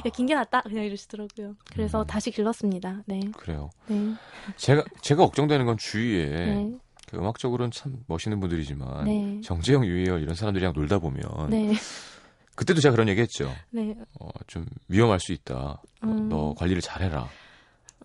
야 0.05 0.09
긴 0.11 0.27
게 0.27 0.35
낫다 0.35 0.61
그냥 0.61 0.83
이러시더라고요. 0.85 1.55
그래서 1.71 2.01
음. 2.01 2.07
다시 2.07 2.29
길렀습니다. 2.31 3.01
네. 3.07 3.19
그래요. 3.37 3.69
네. 3.87 4.13
제가 4.57 4.83
제가 5.01 5.23
걱정되는 5.23 5.65
건 5.65 5.77
주위에 5.77 6.25
네. 6.29 6.71
그 7.09 7.17
음악적으로는 7.17 7.71
참 7.71 8.03
멋있는 8.07 8.39
분들이지만 8.39 9.05
네. 9.05 9.41
정재영, 9.41 9.85
유희열 9.85 10.21
이런 10.21 10.35
사람들이랑 10.35 10.73
놀다 10.75 10.99
보면 10.99 11.21
네. 11.49 11.73
그때도 12.55 12.81
제가 12.81 12.91
그런 12.93 13.07
얘기했죠. 13.09 13.51
네. 13.71 13.95
어, 14.19 14.27
좀 14.47 14.65
위험할 14.87 15.19
수 15.19 15.31
있다. 15.31 15.55
어, 15.55 15.81
음. 16.03 16.29
너 16.29 16.53
관리를 16.55 16.81
잘해라. 16.81 17.27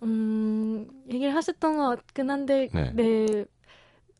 음, 0.03 0.87
얘기를 1.11 1.35
하셨던 1.35 1.77
것 1.77 1.89
같긴 1.89 2.29
한데, 2.31 2.69
네. 2.73 2.91
네. 2.93 3.45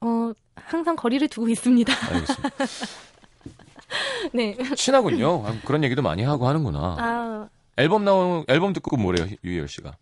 어, 0.02 0.32
항상 0.66 0.96
거리를 0.96 1.28
두고 1.28 1.50
있습니다. 1.50 1.94
알겠습니다. 2.14 2.50
네. 4.34 4.56
친하군요. 4.76 5.46
아, 5.46 5.54
그런 5.66 5.84
얘기도 5.84 6.02
많이 6.02 6.24
하고 6.24 6.48
하는구나. 6.48 6.96
아, 7.00 7.50
앨범 7.78 8.06
나온 8.06 8.44
앨범 8.48 8.74
듣고 8.74 8.98
뭐래요, 8.98 9.28
유희열 9.44 9.68
씨가? 9.68 9.94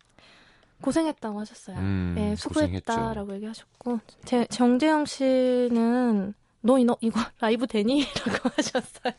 고생했다고 0.80 1.40
하셨어요. 1.40 1.76
음, 1.78 2.12
네. 2.16 2.36
수고했다라고 2.36 3.34
얘기하셨고 3.34 4.00
제, 4.24 4.46
정재영 4.46 5.06
씨는 5.06 6.34
너 6.60 6.78
이너 6.78 6.96
이거 7.00 7.20
라이브 7.40 7.66
되니? 7.66 8.06
라고 8.26 8.50
하셨어요. 8.56 9.12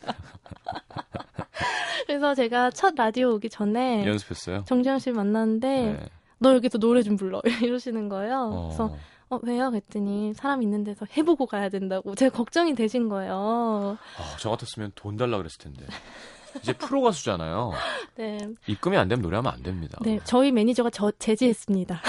그래서 2.07 2.33
제가 2.35 2.71
첫 2.71 2.95
라디오 2.95 3.33
오기 3.35 3.49
전에 3.49 4.05
연습했어요. 4.05 4.63
정재영 4.65 4.99
씨를 4.99 5.15
만났는데 5.15 5.67
네. 5.67 6.05
너 6.39 6.53
여기서 6.55 6.77
노래 6.77 7.03
좀 7.03 7.17
불러 7.17 7.41
이러시는 7.61 8.07
거예요. 8.09 8.49
어, 8.53 8.67
그래서 8.67 8.95
어 9.31 9.39
왜요? 9.43 9.69
그랬더니 9.69 10.33
사람 10.33 10.63
있는 10.63 10.83
데서 10.83 11.05
해보고 11.15 11.45
가야 11.45 11.69
된다고 11.69 12.15
제가 12.15 12.35
걱정이 12.35 12.73
되신 12.73 13.09
거예요. 13.09 13.97
아, 14.17 14.37
저 14.39 14.49
같았으면 14.49 14.91
돈 14.95 15.17
달라 15.17 15.37
그랬을 15.37 15.59
텐데. 15.59 15.85
이제 16.63 16.73
프로 16.73 17.01
가수잖아요. 17.03 17.71
네, 18.17 18.39
입금이 18.65 18.97
안 18.97 19.07
되면 19.07 19.21
노래하면 19.21 19.53
안 19.53 19.61
됩니다. 19.61 19.99
네 20.01 20.19
저희 20.23 20.51
매니저가 20.51 20.89
저 20.89 21.11
제지했습니다. 21.11 22.01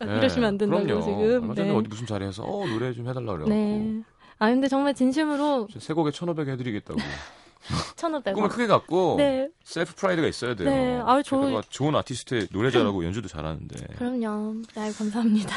네, 0.00 0.06
이러시면 0.18 0.46
안 0.48 0.58
된다고 0.58 0.82
그럼요. 0.84 1.00
지금. 1.02 1.18
얼마 1.42 1.54
전에 1.54 1.68
네. 1.70 1.74
어디 1.74 1.88
무슨 1.88 2.06
자리에서 2.06 2.42
어 2.44 2.66
노래 2.66 2.92
좀 2.92 3.08
해달라 3.08 3.32
그래갖고 3.32 3.48
네. 3.48 4.02
아 4.38 4.50
근데 4.50 4.68
정말 4.68 4.92
진심으로 4.94 5.68
세 5.78 5.94
곡에 5.94 6.10
1,500 6.10 6.48
해드리겠다고 6.48 7.00
1,500원. 7.96 8.34
꿈을 8.34 8.48
크게 8.50 8.66
갖고 8.66 9.14
네, 9.16 9.48
셀프 9.64 9.94
프라이드가 9.94 10.28
있어야 10.28 10.54
돼요. 10.54 10.68
네, 10.70 11.00
아유, 11.04 11.22
저- 11.24 11.62
좋은 11.70 11.96
아티스트의 11.96 12.48
노래 12.52 12.70
잘하고 12.70 13.04
연주도 13.06 13.26
잘하는데 13.26 13.94
그럼요. 13.96 14.54
네, 14.74 14.92
감사합니다. 14.92 15.54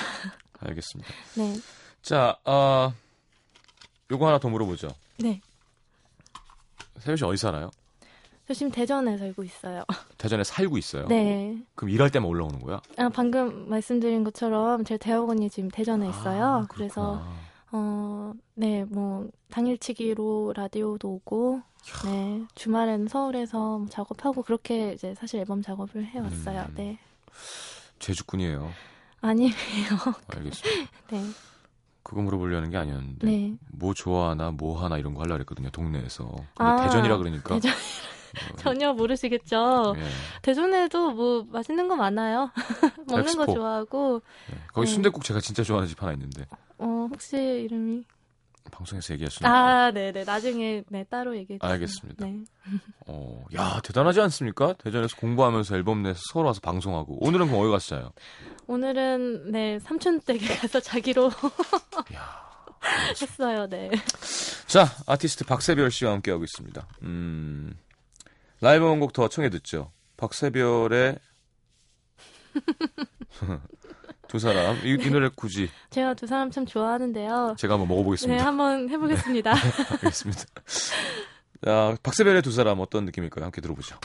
알겠습니다. 0.61 1.11
네, 1.35 1.55
자, 2.01 2.37
아 2.45 2.93
요거 4.11 4.27
하나 4.27 4.39
더 4.39 4.49
물어보죠. 4.49 4.89
네. 5.19 5.41
세현 6.99 7.17
씨 7.17 7.23
어디 7.25 7.37
살아요? 7.37 7.71
저 8.47 8.53
지금 8.53 8.71
대전에 8.71 9.17
살고 9.17 9.43
있어요. 9.43 9.83
대전에 10.17 10.43
살고 10.43 10.77
있어요. 10.77 11.07
네. 11.07 11.57
그럼 11.75 11.89
일할 11.91 12.09
때만 12.09 12.27
올라오는 12.29 12.59
거야? 12.59 12.81
아, 12.97 13.09
방금 13.09 13.69
말씀드린 13.69 14.23
것처럼 14.23 14.83
제 14.83 14.97
대학원이 14.97 15.49
지금 15.49 15.69
대전에 15.69 16.09
있어요. 16.09 16.45
아, 16.45 16.65
그래서. 16.69 17.25
어, 17.73 18.33
네, 18.53 18.83
뭐 18.83 19.29
당일치기로 19.49 20.53
라디오도 20.57 21.09
오고, 21.09 21.61
네, 22.03 22.45
주말에는 22.53 23.07
서울에서 23.07 23.77
뭐 23.79 23.87
작업하고 23.87 24.43
그렇게 24.43 24.91
이제 24.91 25.15
사실 25.15 25.39
앨범 25.39 25.61
작업을 25.61 26.05
해 26.05 26.19
왔어요. 26.19 26.65
음. 26.67 26.73
네, 26.75 26.99
제주꾼이에요. 27.99 28.69
아니에요. 29.21 29.51
알겠습니다. 30.27 30.91
네, 31.11 31.23
그거 32.03 32.21
물어보려는 32.21 32.69
게 32.69 32.77
아니었는데 32.77 33.27
네. 33.27 33.53
뭐 33.71 33.93
좋아하나 33.93 34.51
뭐 34.51 34.83
하나 34.83 34.97
이런 34.97 35.13
거 35.13 35.21
하려고 35.21 35.39
했거든요. 35.41 35.69
동네에서. 35.69 36.25
근데 36.55 36.71
아, 36.71 36.75
대전이라 36.83 37.17
그러니까 37.17 37.53
대전 37.55 37.71
전혀 38.57 38.93
모르시겠죠. 38.93 39.93
예. 39.97 40.03
대전에도 40.41 41.11
뭐 41.11 41.45
맛있는 41.49 41.87
거 41.87 41.95
많아요. 41.95 42.51
먹는 43.07 43.35
거 43.35 43.43
엑스포. 43.43 43.53
좋아하고, 43.53 44.21
예. 44.51 44.57
거기 44.73 44.87
네. 44.87 44.93
순댓국 44.93 45.23
제가 45.23 45.39
진짜 45.41 45.63
좋아하는 45.63 45.87
집 45.87 46.01
하나 46.01 46.13
있는데 46.13 46.45
어, 46.77 47.07
혹시 47.11 47.37
이름이? 47.37 48.03
방송에서 48.69 49.13
없고. 49.13 49.47
아, 49.47 49.91
네 49.91 50.11
네. 50.11 50.23
나중에, 50.23 50.83
네, 50.89 51.03
따로 51.09 51.35
얘기해 51.35 51.59
주세요. 51.59 51.71
알겠습니다. 51.73 52.25
네. 52.25 52.39
어, 53.07 53.43
야 53.55 53.79
대단하지 53.83 54.21
않습니까? 54.21 54.73
대전에서 54.73 55.15
공부하면서 55.17 55.75
앨범 55.75 56.03
내서 56.03 56.19
서울 56.31 56.45
와서 56.45 56.59
방송하고 56.61 57.17
오늘은 57.25 57.47
그럼 57.47 57.61
어디 57.61 57.71
갔어요? 57.71 58.11
오늘은, 58.67 59.51
네, 59.51 59.79
삼촌 59.79 60.19
댁에 60.21 60.39
가서 60.57 60.79
자기로 60.79 61.31
야. 62.15 62.41
했어요, 63.21 63.67
네. 63.67 63.91
자 64.67 64.87
아티스트 65.05 65.45
박세별 65.45 65.91
씨와 65.91 66.13
함께 66.13 66.31
하고 66.31 66.43
있습니다. 66.43 66.87
음, 67.03 67.77
라이브 68.59 68.85
원곡 68.85 69.13
더 69.13 69.27
청해 69.27 69.49
듣죠. 69.49 69.91
박세별의 70.17 71.17
두 74.31 74.39
사람 74.39 74.77
이, 74.85 74.91
이 74.91 75.09
노래 75.09 75.29
굳이 75.35 75.69
제가 75.89 76.13
두 76.13 76.25
사람 76.25 76.49
참 76.51 76.65
좋아하는데요. 76.65 77.55
제가 77.57 77.73
한번 77.73 77.89
네, 77.89 77.93
먹어보겠습니다. 77.93 78.45
한번 78.45 78.89
해보겠습니다. 78.89 79.51
알겠습니다. 79.91 80.43
자, 81.65 81.97
박세별의 82.01 82.41
두 82.41 82.49
사람 82.53 82.79
어떤 82.79 83.03
느낌일까요? 83.03 83.43
함께 83.43 83.59
들어보죠. 83.59 83.97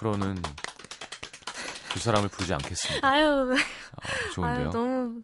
앞으로는 0.00 0.36
두 1.90 1.98
사람을 1.98 2.28
부르지 2.28 2.54
않겠습니다. 2.54 3.06
아유, 3.06 3.52
아, 3.52 4.32
좋은데요? 4.34 4.66
아유, 4.66 4.70
너무, 4.70 5.22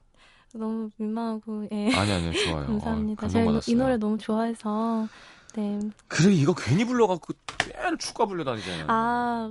너무 0.53 0.91
민망하고, 0.97 1.67
예. 1.73 1.95
아니, 1.95 2.13
아니요, 2.13 2.33
좋아요. 2.33 2.67
감사합니다. 2.81 3.27
어, 3.27 3.29
제가 3.29 3.61
이, 3.67 3.75
노래 3.75 3.97
너무 3.97 4.19
좋아해서, 4.19 5.09
네. 5.55 5.81
그래, 6.09 6.33
이거 6.33 6.55
괜히 6.55 6.85
불러갖고 6.85 7.33
맨 7.69 7.99
축가 7.99 8.27
불려다니잖아요. 8.27 8.87
아, 8.89 9.51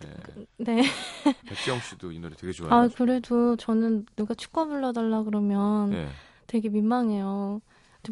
네. 0.00 0.08
네. 0.58 0.82
백지영 1.46 1.80
씨도 1.80 2.12
이 2.12 2.18
노래 2.18 2.34
되게 2.34 2.50
아, 2.50 2.52
좋아해요. 2.52 2.90
그래도 2.96 3.56
저는 3.56 4.06
누가 4.16 4.34
축가 4.34 4.64
불러달라 4.64 5.22
그러면 5.22 5.90
네. 5.90 6.08
되게 6.46 6.68
민망해요. 6.68 7.60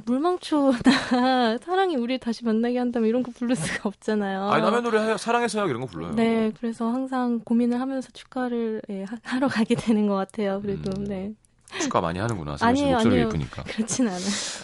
물망초나 0.04 0.78
사랑이 1.64 1.96
우리 1.96 2.18
다시 2.18 2.44
만나게 2.44 2.78
한다면 2.78 3.08
이런 3.08 3.22
거 3.22 3.30
부를 3.32 3.56
수가 3.56 3.88
없잖아요. 3.88 4.48
아니, 4.50 4.62
남의 4.62 4.82
노래 4.82 5.00
해요. 5.00 5.16
사랑해서요 5.16 5.66
이런 5.68 5.80
거 5.80 5.86
불러요. 5.86 6.12
네, 6.14 6.52
그래서 6.60 6.88
항상 6.90 7.40
고민을 7.40 7.80
하면서 7.80 8.10
축가를 8.12 8.82
예, 8.90 9.04
하- 9.04 9.16
하러 9.22 9.48
가게 9.48 9.74
되는 9.74 10.06
것 10.06 10.14
같아요. 10.14 10.60
그래도 10.60 10.90
음. 10.98 11.04
네, 11.04 11.32
축가 11.80 12.00
많이 12.00 12.18
하는구나. 12.18 12.56
아니에요, 12.60 12.92
목소리 12.94 13.12
아니에요. 13.14 13.26
예쁘니까. 13.28 13.62
그렇진 13.64 14.06
않아요. 14.08 14.20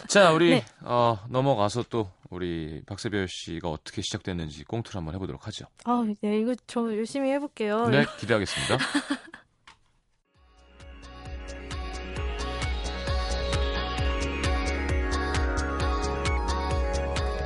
자, 0.08 0.32
우리 0.32 0.50
네. 0.50 0.64
어, 0.82 1.18
넘어가서 1.30 1.84
또 1.88 2.10
우리 2.30 2.82
박세별 2.86 3.26
씨가 3.28 3.68
어떻게 3.70 4.02
시작됐는지 4.02 4.64
꽁트를 4.64 4.98
한번 4.98 5.14
해보도록 5.14 5.46
하죠. 5.46 5.66
아, 5.84 6.04
네, 6.20 6.38
이거 6.40 6.54
저 6.66 6.80
열심히 6.96 7.30
해볼게요. 7.30 7.88
네, 7.88 8.04
기대하겠습니다. 8.18 8.78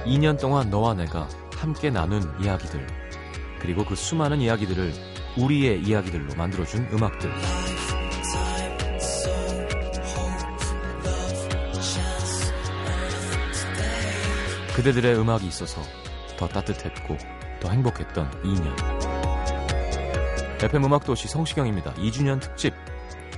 (2년) 0.07 0.41
동안 0.41 0.71
너와 0.71 0.95
내가 0.95 1.29
함께 1.57 1.91
나눈 1.91 2.23
이야기들 2.41 2.87
그리고 3.61 3.85
그 3.85 3.95
수많은 3.95 4.41
이야기들을 4.41 4.93
우리의 5.37 5.83
이야기들로 5.83 6.35
만들어준 6.35 6.89
음악들. 6.93 7.31
그대들의 14.75 15.19
음악이 15.19 15.47
있어서 15.47 15.81
더 16.39 16.47
따뜻했고 16.47 17.17
더 17.61 17.71
행복했던 17.71 18.31
2년. 18.43 18.77
FM 20.63 20.85
음악도시 20.85 21.29
성시경입니다. 21.29 21.95
2주년 21.95 22.41
특집. 22.41 22.75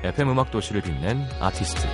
FM 0.03 0.31
음악도시를 0.31 0.83
빛낸 0.83 1.27
아티스트. 1.41 1.87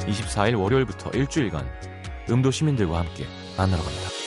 24일 0.00 0.60
월요일부터 0.60 1.10
일주일간 1.10 1.91
음도 2.30 2.50
시민들과 2.50 3.00
함께 3.00 3.26
만나러 3.56 3.82
갑니다. 3.82 4.21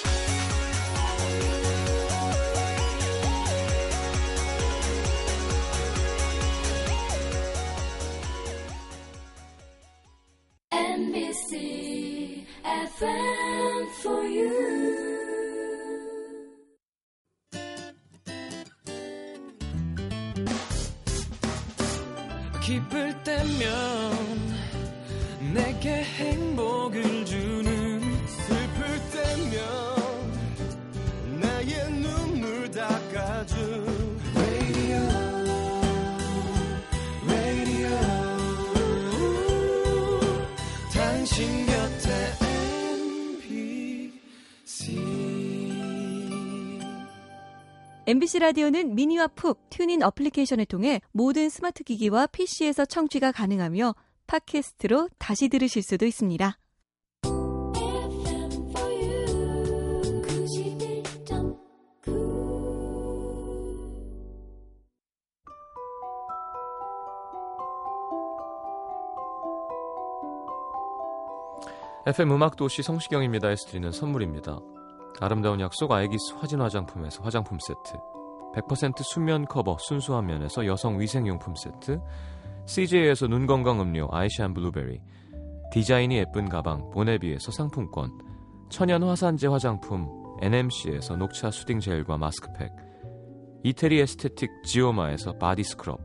MBC 48.35 48.39
라디오는 48.39 48.95
미니와 48.95 49.27
푹 49.27 49.69
TuneIn 49.69 50.01
어플리케이션을 50.03 50.65
통해 50.65 50.99
모든 51.11 51.47
스마트 51.49 51.83
기기와 51.85 52.27
PC에서 52.27 52.83
청취가 52.85 53.31
가능하며 53.31 53.95
팟캐스트로 54.27 55.09
다시 55.17 55.47
들으실 55.47 55.81
수도 55.81 56.05
있습니다. 56.05 56.57
FM 57.23 58.71
for 58.71 58.91
you 58.91 59.25
91.9 60.21 61.57
FM 72.07 72.31
음악 72.31 72.55
도시 72.57 72.83
성시경입니다에서 72.83 73.67
드리는 73.67 73.91
선물입니다. 73.91 74.59
아름다운 75.21 75.61
약속 75.61 75.91
아이기스 75.93 76.33
화진 76.33 76.59
화장품에서 76.59 77.23
화장품 77.23 77.57
세트 77.59 78.14
100% 78.55 79.03
순면 79.03 79.45
커버 79.45 79.77
순수한 79.79 80.25
면에서 80.25 80.65
여성 80.65 80.99
위생용품 80.99 81.55
세트 81.55 81.99
CJ에서 82.65 83.27
눈 83.27 83.45
건강 83.45 83.81
음료 83.81 84.07
아이시안 84.11 84.53
블루베리 84.53 84.99
디자인이 85.71 86.17
예쁜 86.17 86.49
가방 86.49 86.89
보네비에서 86.91 87.51
상품권 87.51 88.11
천연 88.69 89.03
화산재 89.03 89.47
화장품 89.47 90.07
NMC에서 90.41 91.15
녹차 91.17 91.51
soothing 91.51 91.79
젤과 91.79 92.17
마스크팩 92.17 92.71
이태리 93.63 93.99
에스테틱 93.99 94.49
지오마에서 94.63 95.33
body 95.37 95.63
scrub 95.63 95.99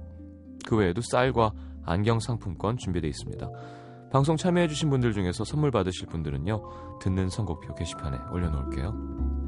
그 0.67 0.77
외에도 0.77 1.01
쌀과 1.03 1.53
안경 1.85 2.21
상품권 2.21 2.77
준비되어 2.77 3.09
있습니다. 3.09 3.49
방송 4.13 4.37
참여해주신 4.37 4.91
분들 4.91 5.13
중에서 5.13 5.45
선물 5.45 5.71
받으실 5.71 6.07
분들은요, 6.07 6.99
듣는 7.01 7.29
선곡표 7.29 7.75
게시판에 7.75 8.19
올려놓을게요. 8.33 9.40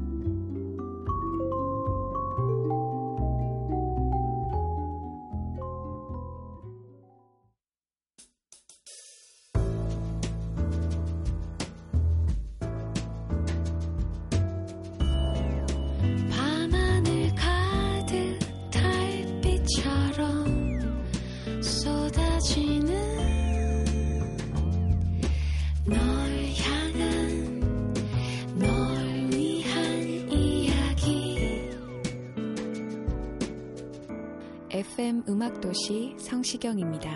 FM 34.93 35.23
음악도시 35.27 36.15
성시경입니다. 36.19 37.09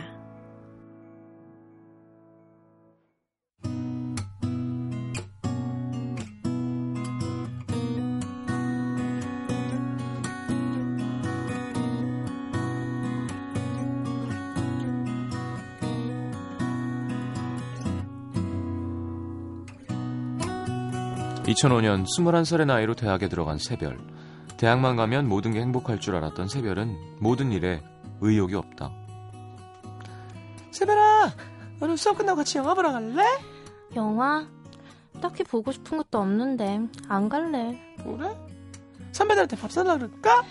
이 21.46 21.54
2005년 21.54 22.06
21살의 22.06 22.66
나이로 22.66 22.96
대학에 22.96 23.30
들어간 23.30 23.60
세별. 23.60 24.17
대학만 24.58 24.96
가면 24.96 25.30
모든 25.30 25.54
게 25.54 25.62
행복할 25.62 26.00
줄 26.00 26.16
알았던 26.16 26.48
세별은 26.48 26.98
모든 27.20 27.52
일에 27.52 27.84
의욕이 28.22 28.56
없다. 28.56 28.92
세별아, 30.72 31.32
오늘 31.80 31.96
수업 31.96 32.18
끝나고 32.18 32.38
같이 32.38 32.58
영화 32.58 32.74
보러 32.74 32.92
갈래? 32.92 33.24
영화? 33.96 34.48
딱히 35.22 35.44
보고 35.44 35.72
싶은 35.72 35.98
것도 35.98 36.20
없는데 36.20 36.80
안 37.08 37.30
갈래. 37.30 37.80
그래? 38.04 38.36
선배들한테 39.12 39.58
밥 39.58 39.72
사달라 39.72 39.98
그럴까? 39.98 40.44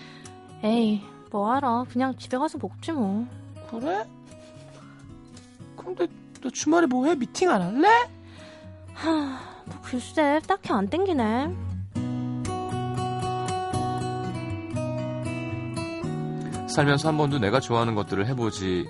에이, 0.63 1.01
뭐하러. 1.31 1.85
그냥 1.89 2.15
집에 2.17 2.37
가서 2.37 2.57
먹지 2.57 2.93
뭐. 2.93 3.27
그래? 3.69 4.05
근데 5.75 6.07
너 6.41 6.49
주말에 6.49 6.85
뭐해? 6.87 7.15
미팅 7.15 7.49
안 7.49 7.61
할래? 7.61 7.87
하, 8.93 9.39
뭐 9.65 9.77
글쎄, 9.83 10.39
딱히 10.47 10.71
안 10.71 10.87
땡기네. 10.89 11.66
살면서 16.77 17.07
한 17.07 17.17
번도 17.17 17.39
내가 17.39 17.59
좋아하는 17.59 17.95
것들을 17.95 18.27
해보지 18.27 18.85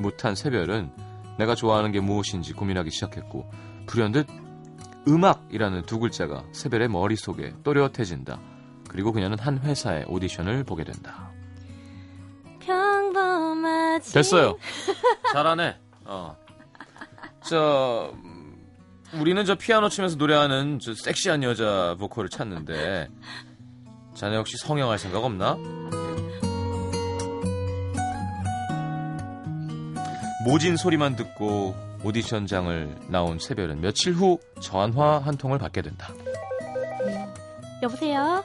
못한 0.00 0.34
세별은 0.34 0.90
내가 1.38 1.54
좋아하는 1.54 1.92
게 1.92 2.00
무엇인지 2.00 2.52
고민하기 2.52 2.90
시작했고 2.90 3.48
불현듯 3.86 4.26
음악이라는 5.06 5.82
두 5.82 6.00
글자가 6.00 6.42
세별의 6.50 6.88
머릿속에 6.88 7.54
또렷해진다. 7.62 8.40
그리고 8.88 9.12
그녀는 9.12 9.38
한 9.38 9.60
회사의 9.60 10.06
오디션을 10.08 10.64
보게 10.64 10.82
된다. 10.82 11.30
평범하지. 12.58 14.12
됐어요. 14.12 14.56
잘하네. 15.32 15.76
어. 16.06 16.36
저 17.44 18.12
음, 18.14 18.56
우리는 19.14 19.44
저 19.44 19.54
피아노 19.54 19.88
치면서 19.88 20.16
노래하는 20.16 20.80
저 20.80 20.92
섹시한 20.94 21.44
여자 21.44 21.94
보컬을 22.00 22.28
찾는데 22.28 23.08
자네 24.14 24.36
혹시 24.36 24.56
성형할 24.56 24.98
생각 24.98 25.22
없나? 25.22 25.56
모진 30.44 30.76
소리만 30.76 31.16
듣고 31.16 31.74
오디션장을 32.02 32.96
나온 33.08 33.38
세별은 33.38 33.80
며칠 33.80 34.12
후 34.14 34.38
전화 34.62 35.18
한 35.18 35.36
통을 35.36 35.58
받게 35.58 35.82
된다. 35.82 36.08
여보세요? 37.82 38.42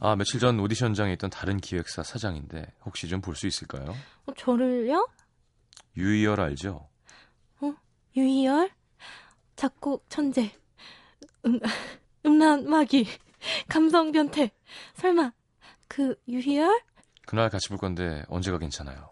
아 0.00 0.14
며칠 0.16 0.38
전 0.38 0.60
오디션장에 0.60 1.12
있던 1.14 1.30
다른 1.30 1.56
기획사 1.58 2.02
사장인데 2.02 2.66
혹시 2.84 3.08
좀 3.08 3.20
볼 3.20 3.34
수 3.34 3.46
있을까요? 3.46 3.94
어, 4.26 4.32
저를요? 4.36 5.08
유이열 5.96 6.40
알죠? 6.40 6.88
유희열? 8.16 8.70
작곡 9.56 10.04
천재. 10.08 10.52
음, 11.46 11.58
음란 12.24 12.68
마귀. 12.70 13.08
감성 13.68 14.12
변태. 14.12 14.52
설마, 14.94 15.32
그 15.88 16.14
유희열? 16.28 16.80
그날 17.26 17.50
같이 17.50 17.68
볼 17.70 17.78
건데 17.78 18.22
언제가 18.28 18.58
괜찮아요? 18.58 19.08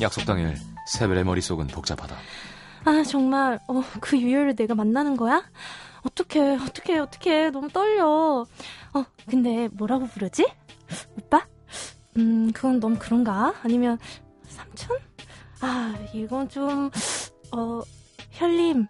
약속 0.00 0.24
당일 0.26 0.56
세벨의 0.86 1.24
머릿속은 1.24 1.68
복잡하다. 1.68 2.16
아, 2.84 3.02
정말, 3.02 3.58
어, 3.68 3.82
그 4.00 4.18
유희열을 4.18 4.54
내가 4.54 4.74
만나는 4.74 5.16
거야? 5.16 5.42
어떡해, 6.02 6.56
어떡해, 6.62 6.98
어떡해. 6.98 7.50
너무 7.50 7.68
떨려. 7.68 8.46
어, 8.94 9.04
근데 9.28 9.68
뭐라고 9.72 10.06
부르지? 10.06 10.46
오빠? 11.18 11.46
음, 12.16 12.52
그건 12.52 12.78
너무 12.78 12.96
그런가? 12.98 13.54
아니면, 13.62 13.98
삼촌? 14.48 14.98
아, 15.60 15.94
이건 16.12 16.48
좀, 16.48 16.90
어, 17.52 17.82
혈림. 18.32 18.86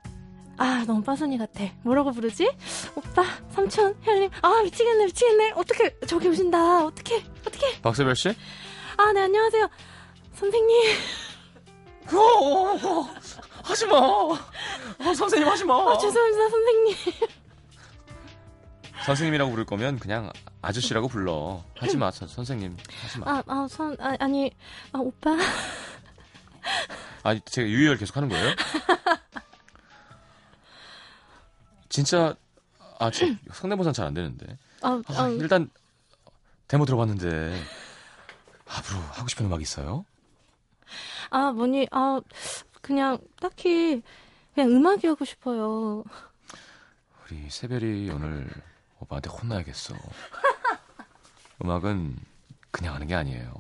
아, 0.59 0.85
너무 0.87 1.03
빠순이 1.03 1.39
같아. 1.39 1.65
뭐라고 1.83 2.13
부르지? 2.13 2.51
오빠, 2.95 3.23
삼촌, 3.51 3.97
혈림. 4.03 4.29
아, 4.43 4.61
미치겠네, 4.63 5.07
미치겠네. 5.07 5.53
어떡해, 5.53 5.95
저기 6.07 6.29
오신다. 6.29 6.85
어떡해, 6.85 7.25
어떡해. 7.47 7.81
박세별 7.81 8.15
씨? 8.17 8.29
아, 8.99 9.13
네, 9.13 9.23
안녕하세요. 9.23 9.69
선생님. 10.37 10.97
어, 12.13 12.17
어, 12.19 12.75
어, 13.01 13.15
하지 13.65 13.87
마. 13.87 13.97
어, 13.99 14.39
선생님 15.17 15.49
하지 15.49 15.65
마. 15.65 15.75
아, 15.93 15.99
죄송합니다, 15.99 16.49
선생님. 16.51 16.97
선생님이라고 19.05 19.51
부를 19.51 19.65
거면 19.65 19.99
그냥 19.99 20.33
아저씨라고 20.63 21.09
불러. 21.09 21.63
하지 21.79 21.97
마, 21.97 22.11
선- 22.11 22.29
선생님. 22.29 22.77
하지 23.03 23.19
마. 23.21 23.31
아, 23.31 23.43
아, 23.47 23.67
선, 23.71 23.97
아, 24.01 24.17
아니, 24.21 24.51
아, 24.93 24.99
오빠. 24.99 25.37
아, 27.23 27.39
제가 27.39 27.67
유희열 27.69 27.97
계속 27.99 28.17
하는 28.17 28.29
거예요? 28.29 28.55
진짜 31.89 32.35
아, 32.99 33.11
저 33.11 33.27
성대모사는 33.53 33.93
잘 33.95 34.07
안 34.07 34.15
되는데. 34.15 34.59
아, 34.83 35.01
아, 35.09 35.23
아, 35.23 35.29
일단 35.29 35.71
데모 36.69 36.85
들어봤는데 36.85 37.61
앞으로 38.69 38.99
하고 39.13 39.29
싶은 39.29 39.47
음악 39.47 39.63
있어요? 39.63 40.05
아, 41.31 41.53
뭐니, 41.53 41.89
아, 41.91 42.21
그냥 42.81 43.19
딱히 43.41 44.03
그냥 44.55 44.71
음악이 44.71 45.07
하고 45.07 45.25
싶어요. 45.25 46.05
우리 47.25 47.51
세별이 47.51 48.11
오늘 48.11 48.49
오빠한테 49.01 49.29
혼나야겠어. 49.31 49.95
음악은 51.63 52.17
그냥 52.71 52.95
하는 52.95 53.07
게 53.07 53.15
아니에요. 53.15 53.53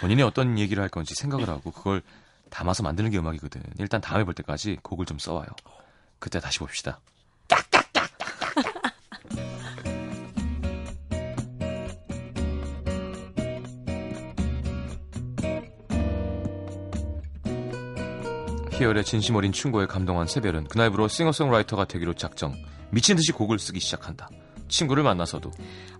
본인이 0.00 0.22
어떤 0.22 0.58
얘기를 0.58 0.82
할 0.82 0.88
건지 0.88 1.14
생각을 1.14 1.48
하고 1.48 1.70
그걸 1.70 2.02
담아서 2.50 2.82
만드는 2.82 3.10
게 3.10 3.18
음악이거든. 3.18 3.62
일단 3.78 4.00
다음에 4.00 4.24
볼 4.24 4.34
때까지 4.34 4.78
곡을 4.82 5.06
좀 5.06 5.18
써와요. 5.18 5.48
그때 6.18 6.40
다시 6.40 6.60
봅시다. 6.60 7.00
희열의 18.84 19.02
진심 19.04 19.34
어린 19.36 19.50
충고에 19.50 19.86
감동한 19.86 20.26
새별은 20.26 20.64
그날부로 20.64 21.08
싱어송라이터가 21.08 21.86
되기로 21.86 22.12
작정. 22.14 22.54
미친 22.90 23.16
듯이 23.16 23.32
곡을 23.32 23.58
쓰기 23.58 23.80
시작한다. 23.80 24.28
친구를 24.68 25.02
만나서도 25.02 25.50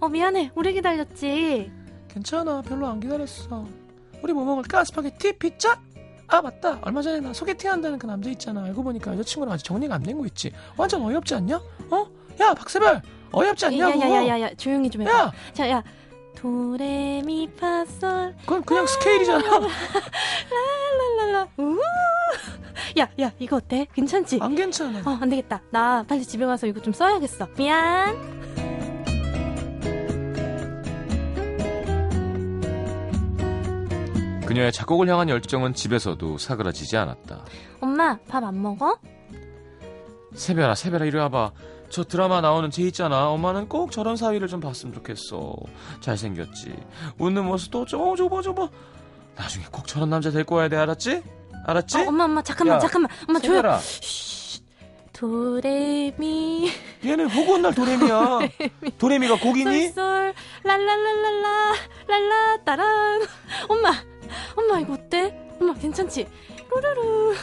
어, 0.00 0.08
미안해. 0.08 0.50
오래 0.54 0.72
기다렸지. 0.72 1.72
괜찮아. 2.08 2.60
별로 2.62 2.86
안 2.86 3.00
기다렸어. 3.00 3.66
우리 4.22 4.32
뭐 4.34 4.44
먹을까? 4.44 4.84
스파게티? 4.84 5.38
피자? 5.38 5.80
아 6.26 6.42
맞다. 6.42 6.78
얼마 6.82 7.00
전에 7.00 7.20
나 7.20 7.32
소개팅 7.32 7.70
한다는 7.70 7.98
그 7.98 8.06
남자 8.06 8.28
있잖아. 8.30 8.62
알고 8.64 8.82
보니까 8.82 9.12
여자친구랑 9.12 9.54
아직 9.54 9.64
정리가 9.64 9.94
안 9.94 10.02
된 10.02 10.18
거 10.18 10.26
있지. 10.26 10.52
완전 10.76 11.02
어이없지 11.02 11.34
않냐? 11.36 11.56
어? 11.90 12.06
야 12.40 12.52
박세별 12.54 13.00
어이없지 13.32 13.66
않냐고. 13.66 13.98
야야야야야 14.00 14.54
조용히 14.56 14.90
좀 14.90 15.02
해봐. 15.02 15.10
야, 15.10 15.32
자, 15.54 15.70
야. 15.70 15.82
도레미파솔 16.36 18.34
그건 18.40 18.62
그냥 18.64 18.86
스케일이잖아. 18.86 19.42
랄랄라. 21.18 21.48
우. 21.58 21.78
야, 22.98 23.08
야, 23.20 23.32
이거 23.38 23.56
어때? 23.56 23.86
괜찮지? 23.92 24.38
안 24.40 24.54
괜찮아. 24.54 25.00
어, 25.04 25.18
안 25.20 25.28
되겠다. 25.28 25.60
나 25.70 26.04
빨리 26.08 26.24
집에 26.24 26.44
가서 26.46 26.66
이거 26.66 26.80
좀 26.80 26.92
써야겠어. 26.92 27.48
미안. 27.56 28.34
그녀의 34.46 34.72
작곡을 34.72 35.08
향한 35.08 35.28
열정은 35.28 35.74
집에서도 35.74 36.38
사그라지지 36.38 36.96
않았다. 36.96 37.44
엄마, 37.80 38.18
밥 38.28 38.44
안 38.44 38.60
먹어? 38.60 38.98
세별아, 40.34 40.74
세별아, 40.74 41.06
이리 41.06 41.16
와봐. 41.16 41.52
저 41.90 42.02
드라마 42.04 42.40
나오는 42.40 42.70
쟤 42.70 42.82
있잖아. 42.84 43.28
엄마는 43.30 43.68
꼭 43.68 43.92
저런 43.92 44.16
사위를 44.16 44.48
좀 44.48 44.60
봤으면 44.60 44.94
좋겠어. 44.94 45.54
잘생겼지. 46.00 46.74
웃는 47.18 47.44
모습도 47.44 47.84
좀 47.86 48.16
좁아, 48.16 48.42
좁아. 48.42 48.68
나중에 49.36 49.64
꼭 49.70 49.86
저런 49.86 50.10
남자 50.10 50.30
데리고 50.30 50.56
와야 50.56 50.68
돼, 50.68 50.76
알았지? 50.76 51.22
알았지? 51.66 51.98
어, 51.98 52.04
엄마, 52.08 52.24
엄마, 52.24 52.42
잠깐만, 52.42 52.76
야, 52.76 52.80
잠깐만. 52.80 53.10
엄마, 53.28 53.38
조용. 53.40 53.62
도레미, 55.12 56.70
얘는 57.04 57.28
온날 57.48 57.72
도레미야. 57.74 58.40
도레미가 58.98 59.38
곡이니? 59.38 59.88
솔솔, 59.88 60.34
랄랄랄랄라, 60.64 61.74
랄라, 62.08 62.56
따란. 62.64 63.22
엄마, 63.68 63.92
엄마, 64.56 64.80
이거 64.80 64.94
어때? 64.94 65.32
엄마, 65.60 65.72
괜찮지? 65.74 66.26
루루루. 66.68 67.34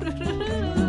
그렇게 0.00 0.81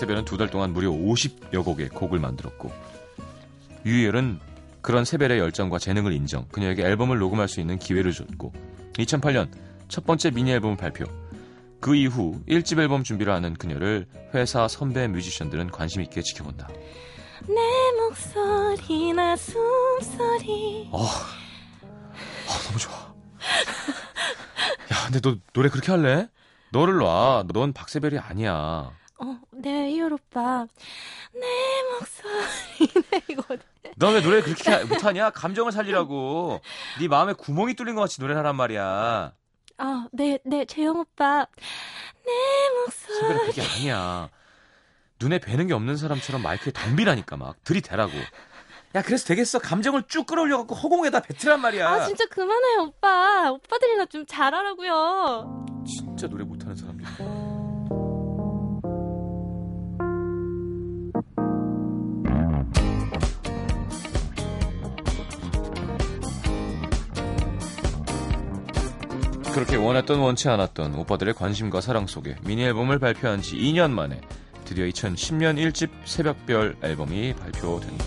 새별은 0.00 0.24
두 0.24 0.36
달 0.38 0.48
동안 0.50 0.72
무려 0.72 0.90
50여 0.90 1.62
곡의 1.64 1.90
곡을 1.90 2.18
만들었고 2.18 2.72
유희열은 3.84 4.40
그런 4.80 5.04
새별의 5.04 5.38
열정과 5.38 5.78
재능을 5.78 6.12
인정 6.14 6.46
그녀에게 6.48 6.82
앨범을 6.84 7.18
녹음할 7.18 7.48
수 7.48 7.60
있는 7.60 7.78
기회를 7.78 8.12
줬고 8.12 8.52
2008년 8.94 9.50
첫 9.88 10.06
번째 10.06 10.30
미니 10.30 10.52
앨범을 10.52 10.76
발표 10.78 11.04
그 11.80 11.94
이후 11.94 12.40
1집 12.48 12.78
앨범 12.78 13.02
준비를 13.04 13.32
하는 13.32 13.54
그녀를 13.54 14.06
회사 14.34 14.68
선배 14.68 15.06
뮤지션들은 15.08 15.70
관심 15.70 16.00
있게 16.02 16.22
지켜본다 16.22 16.68
내 17.46 17.54
목소리나 18.00 19.34
숨소리. 19.36 20.88
어, 20.92 21.02
어, 21.02 21.08
너무 22.66 22.78
좋아 22.78 22.94
야 24.92 25.04
근데 25.06 25.20
너 25.20 25.36
노래 25.52 25.68
그렇게 25.68 25.92
할래? 25.92 26.28
너를 26.72 26.96
놔 26.98 27.44
넌 27.52 27.72
박세별이 27.74 28.18
아니야 28.18 28.90
어, 29.22 29.38
네, 29.52 29.90
이효 29.90 30.06
오빠. 30.06 30.66
내 31.32 31.46
목소리. 31.92 33.02
네, 33.10 33.22
이거 33.28 33.42
어때? 33.50 33.92
너왜 33.96 34.22
노래 34.22 34.40
그렇게 34.42 34.70
하- 34.70 34.84
못하냐? 34.84 35.30
감정을 35.30 35.72
살리라고. 35.72 36.60
네 37.00 37.08
마음에 37.08 37.32
구멍이 37.34 37.74
뚫린 37.74 37.94
것 37.94 38.00
같이 38.02 38.20
노래를 38.20 38.38
하란 38.38 38.56
말이야. 38.56 39.32
아, 39.78 40.06
네, 40.12 40.38
네, 40.44 40.64
재영 40.64 40.98
오빠. 40.98 41.46
내 42.24 42.32
목소리. 42.84 43.14
세별이 43.28 43.46
그게 43.48 43.62
아니야. 43.62 44.28
눈에 45.20 45.38
뵈는 45.38 45.66
게 45.66 45.74
없는 45.74 45.96
사람처럼 45.96 46.42
마이크에 46.42 46.72
덤비라니까 46.72 47.36
막 47.36 47.62
들이대라고. 47.64 48.12
야 48.94 49.02
그래서 49.02 49.26
되겠어. 49.26 49.58
감정을 49.58 50.04
쭉 50.08 50.26
끌어올려갖고 50.26 50.74
허공에다 50.74 51.20
뱉으란 51.20 51.60
말이야. 51.60 51.88
아, 51.88 52.06
진짜 52.06 52.24
그만해, 52.26 52.76
오빠. 52.80 53.50
오빠들이나 53.52 54.06
좀 54.06 54.24
잘하라고요. 54.26 55.66
진짜 55.86 56.26
노래 56.26 56.42
못하는 56.44 56.74
사람들. 56.74 57.06
그렇게 69.60 69.76
원했던 69.76 70.20
원치 70.20 70.48
않았던 70.48 70.94
오빠들의 70.94 71.34
관심과 71.34 71.82
사랑 71.82 72.06
속에 72.06 72.34
미니 72.46 72.64
앨범을 72.64 72.98
발표한 72.98 73.42
지 73.42 73.56
2년 73.56 73.90
만에 73.90 74.18
드디어 74.64 74.86
2010년 74.86 75.58
1집 75.70 75.90
새벽별 76.06 76.76
앨범이 76.82 77.34
발표된다. 77.34 78.04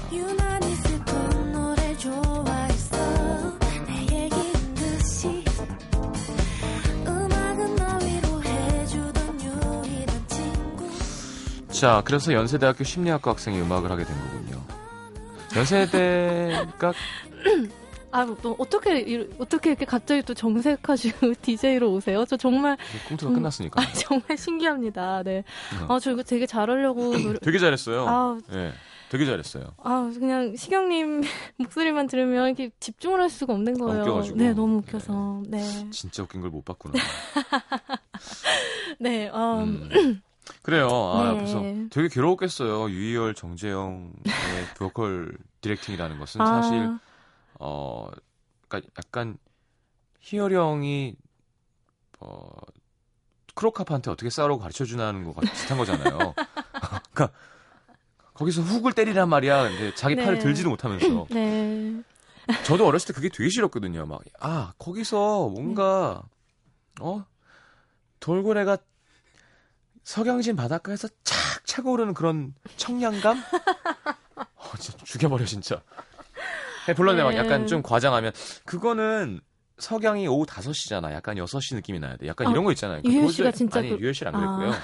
자, 11.70 12.02
그래서 12.04 12.34
연세대학교 12.34 12.84
심리학과 12.84 13.30
학생이 13.30 13.62
음악을 13.62 13.92
하게 13.92 14.06
된 14.06 14.18
거군요. 14.18 14.60
연세대가 15.56 16.94
아, 18.14 18.26
또 18.42 18.56
어떻게 18.60 19.00
이- 19.02 19.28
어떻게 19.40 19.72
이렇게 19.72 19.86
갑자기 19.86 20.22
또 20.22 20.34
정색하시고 20.34 21.34
DJ로 21.42 21.92
오세요? 21.94 22.24
저 22.26 22.38
정말 22.38 22.78
콩트가 23.10 23.32
음. 23.32 23.36
끝났으니까. 23.36 23.82
아, 23.82 23.86
정말 23.94 24.38
신기합니다. 24.38 25.24
네. 25.24 25.44
어. 25.90 25.96
아, 25.96 26.00
저 26.00 26.12
이거 26.12 26.22
되게 26.24 26.46
잘하려고 26.46 27.18
노래 27.18 27.40
되게 27.40 27.58
잘했어요. 27.58 28.06
아, 28.08 28.38
예, 28.52 28.72
되게 29.10 29.26
잘했어요. 29.26 29.74
아, 29.84 30.12
그냥 30.14 30.56
시경님 30.56 31.22
목소리만 31.58 32.06
들으면 32.08 32.48
이렇게 32.48 32.70
집중을 32.80 33.20
할 33.20 33.30
수가 33.32 33.54
없는 33.54 33.78
거예요. 33.80 34.02
웃겨가지고. 34.04 34.38
네, 34.38 34.54
너무 34.54 34.78
웃겨서. 34.78 35.42
네. 35.48 35.90
진짜 35.92 36.22
웃긴 36.24 36.42
걸 36.42 36.52
못 36.52 36.64
봤구나. 36.64 36.94
네, 39.00 39.28
음, 39.30 39.90
음. 39.92 40.22
그래요. 40.62 40.88
아, 40.90 41.32
네. 41.32 41.38
그래서 41.38 41.62
되게 41.90 42.08
괴로웠겠어요. 42.10 42.90
유희열, 42.90 43.34
정재영의 43.34 44.12
보컬 44.78 45.36
디렉팅이라는 45.62 46.20
것은 46.20 46.42
아, 46.42 46.62
사실 46.62 46.90
어, 47.60 48.08
그러니까 48.68 48.92
약간 48.98 49.38
희열이 50.20 50.56
형이 50.56 51.16
어, 52.20 52.50
크로캅한테 53.56 54.10
어떻게 54.10 54.30
싸우라고 54.30 54.60
가르쳐 54.60 54.86
주는 54.86 55.24
거 55.24 55.42
비슷한 55.42 55.78
거잖아요. 55.78 56.34
그러니까 57.14 57.38
거기서 58.34 58.62
훅을 58.62 58.94
때리란 58.94 59.30
말이야. 59.30 59.70
근데 59.70 59.96
자기 59.96 60.16
네. 60.16 60.24
팔을 60.24 60.40
들지도 60.40 60.70
못하면서. 60.70 61.28
네. 61.32 62.02
저도 62.66 62.86
어렸을 62.86 63.08
때 63.08 63.14
그게 63.14 63.30
되게 63.30 63.50
싫었거든요. 63.50 64.06
막, 64.06 64.22
아, 64.40 64.74
거기서 64.78 65.50
뭔가, 65.50 66.24
어? 67.00 67.26
돌고래가 68.20 68.78
석양진 70.04 70.56
바닷가에서 70.56 71.08
착 71.24 71.66
차고 71.66 71.94
오르는 71.94 72.14
그런 72.14 72.54
청량감? 72.76 73.38
어, 74.56 74.78
진짜 74.78 75.06
죽여버려, 75.06 75.46
진짜. 75.46 75.82
네, 76.88 76.94
물론 76.98 77.16
네. 77.18 77.24
막 77.24 77.36
약간 77.36 77.68
좀 77.68 77.82
과장하면, 77.82 78.32
그거는 78.66 79.40
석양이 79.78 80.28
오후 80.28 80.46
5시잖아. 80.46 81.12
약간 81.14 81.36
6시 81.38 81.76
느낌이 81.76 82.00
나야 82.00 82.16
돼. 82.18 82.28
약간 82.28 82.48
아, 82.48 82.52
이런 82.52 82.64
거 82.64 82.72
있잖아요. 82.72 83.02
유열 83.06 83.22
도저히- 83.24 83.32
씨가 83.34 83.52
진짜 83.52 83.80
아니, 83.80 83.90
그- 83.90 84.00
유열 84.00 84.14
씨는 84.14 84.34
안 84.36 84.42
아. 84.42 84.58
그랬고요. 84.58 84.80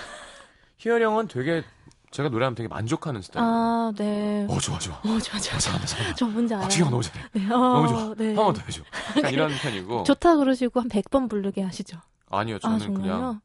희열이 0.78 1.04
형은 1.04 1.28
되게, 1.28 1.64
제가 2.12 2.30
노래하면 2.30 2.56
되게 2.56 2.68
만족하는 2.68 3.22
스타일. 3.22 3.46
아, 3.46 3.92
네. 3.96 4.48
어, 4.50 4.58
좋아, 4.60 4.80
좋아. 4.80 4.96
어, 4.98 5.02
좋아, 5.04 5.20
좋아. 5.20 5.38
어, 5.56 5.60
잘한다, 5.60 5.86
잘한다. 5.86 6.16
저 6.16 6.26
뭔지 6.26 6.54
알아요. 6.54 6.66
아, 6.66 6.70
지금 6.70 6.90
너무 6.90 7.04
잘해. 7.04 7.26
네, 7.34 7.46
어, 7.48 7.58
너무 7.58 7.88
좋아. 7.88 8.14
네. 8.18 8.28
한번 8.36 8.54
더 8.54 8.62
해줘. 8.64 8.82
이런 9.32 9.52
편이고. 9.62 10.04
좋다 10.06 10.38
그러시고 10.38 10.80
한 10.80 10.90
100번 10.90 11.30
부르게 11.30 11.62
하시죠. 11.62 11.98
아니요, 12.32 12.56
아, 12.56 12.60
저는 12.60 12.80
정말요? 12.80 13.02
그냥 13.04 13.42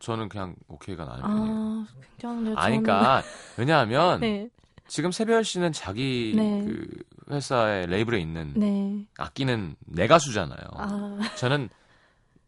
저는 0.00 0.28
그냥 0.28 0.56
오케이가 0.66 1.04
나는 1.04 1.22
편이에요. 1.22 1.54
아, 1.54 1.86
굉장히 2.18 2.56
아니, 2.56 2.82
그러니까 2.82 3.22
왜냐하면 3.56 4.20
네, 4.20 4.48
지금 4.92 5.10
세별 5.10 5.42
씨는 5.42 5.72
자기 5.72 6.34
네. 6.36 6.66
그 6.66 6.86
회사의 7.30 7.86
레이블에 7.86 8.20
있는 8.20 8.52
네. 8.54 9.06
악기는 9.16 9.74
내 9.86 10.06
가수잖아요. 10.06 10.58
아, 10.74 11.18
저는 11.38 11.70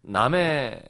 남의 0.02 0.82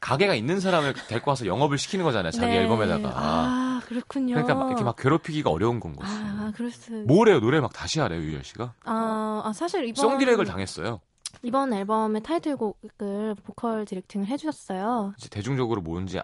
가게가 0.00 0.34
있는 0.34 0.60
사람을 0.60 0.94
데리고 1.08 1.30
와서 1.30 1.44
영업을 1.44 1.76
시키는 1.76 2.06
거잖아요. 2.06 2.30
자기 2.30 2.54
네. 2.54 2.62
앨범에다가. 2.62 3.12
아, 3.14 3.82
그렇군요. 3.84 4.32
그러니까 4.36 4.54
막 4.54 4.68
이렇게 4.68 4.82
막 4.82 4.96
괴롭히기가 4.96 5.50
어려운 5.50 5.78
건 5.78 5.94
거지. 5.94 6.10
아, 6.10 6.50
그럴 6.56 6.70
수. 6.70 6.90
뭐래요? 7.06 7.38
노래 7.40 7.60
막 7.60 7.74
다시 7.74 8.00
하래요, 8.00 8.22
유열 8.22 8.42
씨가. 8.42 8.72
아, 8.84 9.42
아, 9.44 9.52
사실 9.52 9.84
이번 9.84 10.00
song 10.00 10.14
direct을 10.14 10.46
당했어요. 10.46 11.02
이번 11.42 11.74
앨범의 11.74 12.22
타이틀곡을 12.22 13.34
보컬 13.44 13.84
directing을 13.84 14.26
해주셨어요. 14.26 15.12
이제 15.18 15.28
대중적으로 15.28 15.82
뭔지 15.82 16.18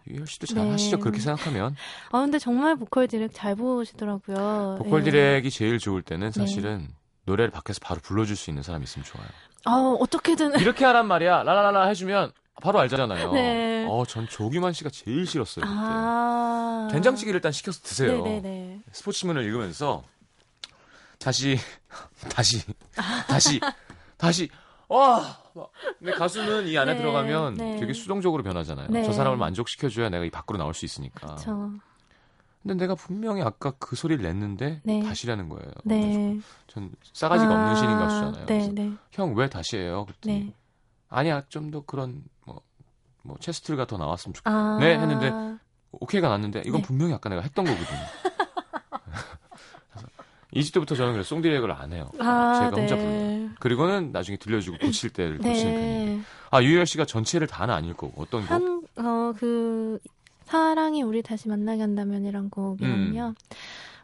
아- 0.00 0.10
유희열 0.10 0.26
씨도 0.26 0.46
잘 0.46 0.64
네. 0.64 0.70
하시죠. 0.72 0.98
그렇게 0.98 1.20
생각하면 1.20 1.76
아 2.12 2.20
근데 2.20 2.38
정말 2.38 2.76
보컬 2.76 3.06
direct 3.08 3.30
잘 3.34 3.54
보시더라고요. 3.54 4.76
보컬 4.78 5.00
예. 5.00 5.04
direct이 5.10 5.50
제일 5.50 5.78
좋을 5.78 6.02
때는 6.02 6.30
네. 6.32 6.40
사실은 6.40 6.88
노래를 7.26 7.50
밖에서 7.50 7.80
바로 7.82 8.00
불러줄 8.02 8.36
수 8.36 8.50
있는 8.50 8.62
사람이 8.62 8.84
있으면 8.84 9.04
좋아요. 9.04 9.26
아 9.64 9.96
어떻게든 10.00 10.52
이렇게 10.60 10.84
하란 10.84 11.06
말이야. 11.06 11.42
라라라라 11.42 11.86
해주면 11.88 12.32
바로 12.62 12.78
알잖아요. 12.80 13.32
네. 13.32 13.86
어, 13.88 14.04
전 14.06 14.26
조규만 14.28 14.72
씨가 14.72 14.90
제일 14.90 15.26
싫었어요. 15.26 15.64
그때. 15.64 15.74
아 15.76 16.88
된장찌개를 16.90 17.38
일단 17.38 17.52
시켜서 17.52 17.80
드세요. 17.82 18.22
네네네. 18.22 18.80
스포츠문을 18.92 19.44
읽으면서 19.44 20.02
다시 21.18 21.58
다시 22.30 22.62
다시 23.28 23.60
다시 24.16 24.48
와. 24.90 25.38
막. 25.54 25.70
근데 25.98 26.12
가수는 26.12 26.66
이 26.66 26.76
안에 26.76 26.92
네, 26.94 26.98
들어가면 26.98 27.54
네. 27.54 27.76
되게 27.76 27.92
수동적으로 27.92 28.42
변하잖아요. 28.42 28.88
네. 28.90 29.02
저 29.04 29.12
사람을 29.12 29.38
만족시켜줘야 29.38 30.08
내가 30.10 30.24
이 30.24 30.30
밖으로 30.30 30.58
나올 30.58 30.74
수 30.74 30.84
있으니까. 30.84 31.36
저 31.36 31.70
근데 32.62 32.74
내가 32.74 32.94
분명히 32.94 33.40
아까 33.40 33.70
그 33.78 33.96
소리를 33.96 34.22
냈는데 34.22 34.80
네. 34.84 35.02
다시라는 35.02 35.48
거예요. 35.48 35.70
네. 35.84 36.38
전 36.66 36.92
싸가지가 37.14 37.50
없는 37.50 37.68
아, 37.68 37.74
신인 37.74 37.96
가수잖아요. 37.98 38.46
그래서 38.46 38.72
네네 38.72 38.96
형왜 39.12 39.48
다시 39.48 39.76
해요? 39.78 40.04
그랬더니 40.06 40.40
네. 40.44 40.54
아니야 41.08 41.42
좀 41.48 41.70
더 41.70 41.82
그런 41.86 42.22
뭐, 42.44 42.60
뭐 43.22 43.36
체스트가 43.40 43.86
더 43.86 43.96
나왔으면 43.96 44.34
좋겠다. 44.34 44.54
아 44.54 44.78
네, 44.78 44.98
했는데 44.98 45.32
오케이가 45.92 46.28
났는데 46.28 46.62
이건 46.66 46.80
네. 46.82 46.86
분명히 46.86 47.14
아까 47.14 47.28
내가 47.30 47.42
했던 47.42 47.64
거거든요. 47.64 47.86
그래서 50.50 50.60
이집 50.60 50.74
때부터 50.74 50.94
저는 50.94 51.12
그래서 51.12 51.28
송디 51.28 51.48
렉을 51.48 51.70
안 51.70 51.92
해요. 51.92 52.10
아, 52.18 52.54
제가 52.54 52.76
혼자 52.76 52.96
네. 52.96 53.02
불러요. 53.02 53.50
그리고는 53.60 54.12
나중에 54.12 54.36
들려주고 54.36 54.78
고칠 54.78 55.10
때를 55.10 55.38
고치는 55.38 55.72
편이에요. 55.72 56.16
네. 56.16 56.20
아 56.50 56.62
유열 56.62 56.86
씨가 56.86 57.04
전체를 57.04 57.46
다는 57.46 57.74
아닐 57.74 57.94
거고 57.94 58.22
어떤 58.22 58.42
곡? 58.42 58.50
한, 58.50 58.82
어, 58.96 59.32
그, 59.36 59.98
사랑이 60.44 61.02
우리 61.02 61.22
다시 61.22 61.48
만나게 61.48 61.82
한다면이란 61.82 62.50
곡이거든요. 62.50 63.34
음. 63.36 63.54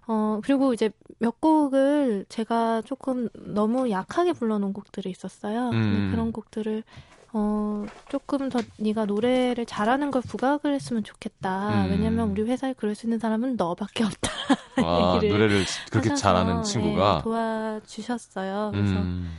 어, 0.06 0.40
그리고 0.44 0.72
이제 0.72 0.90
몇 1.18 1.40
곡을 1.40 2.26
제가 2.28 2.82
조금 2.82 3.28
너무 3.34 3.90
약하게 3.90 4.32
불러놓은 4.32 4.72
곡들이 4.72 5.10
있었어요. 5.10 5.70
근데 5.70 5.98
음. 5.98 6.10
그런 6.12 6.30
곡들을, 6.30 6.84
어, 7.38 7.84
조금 8.08 8.48
더 8.48 8.60
네가 8.78 9.04
노래를 9.04 9.66
잘하는 9.66 10.10
걸 10.10 10.22
부각을 10.22 10.72
했으면 10.72 11.04
좋겠다. 11.04 11.84
음. 11.84 11.90
왜냐면 11.90 12.30
우리 12.30 12.42
회사에 12.42 12.72
그럴 12.72 12.94
수 12.94 13.04
있는 13.04 13.18
사람은 13.18 13.56
너밖에 13.56 14.04
없다. 14.04 14.30
아, 14.76 15.20
노래를 15.22 15.64
그렇게 15.90 16.08
하셔서, 16.08 16.22
잘하는 16.22 16.62
친구가 16.62 17.16
예, 17.18 17.22
도와주셨어요. 17.22 18.70
그래서 18.72 18.92
음, 18.94 19.30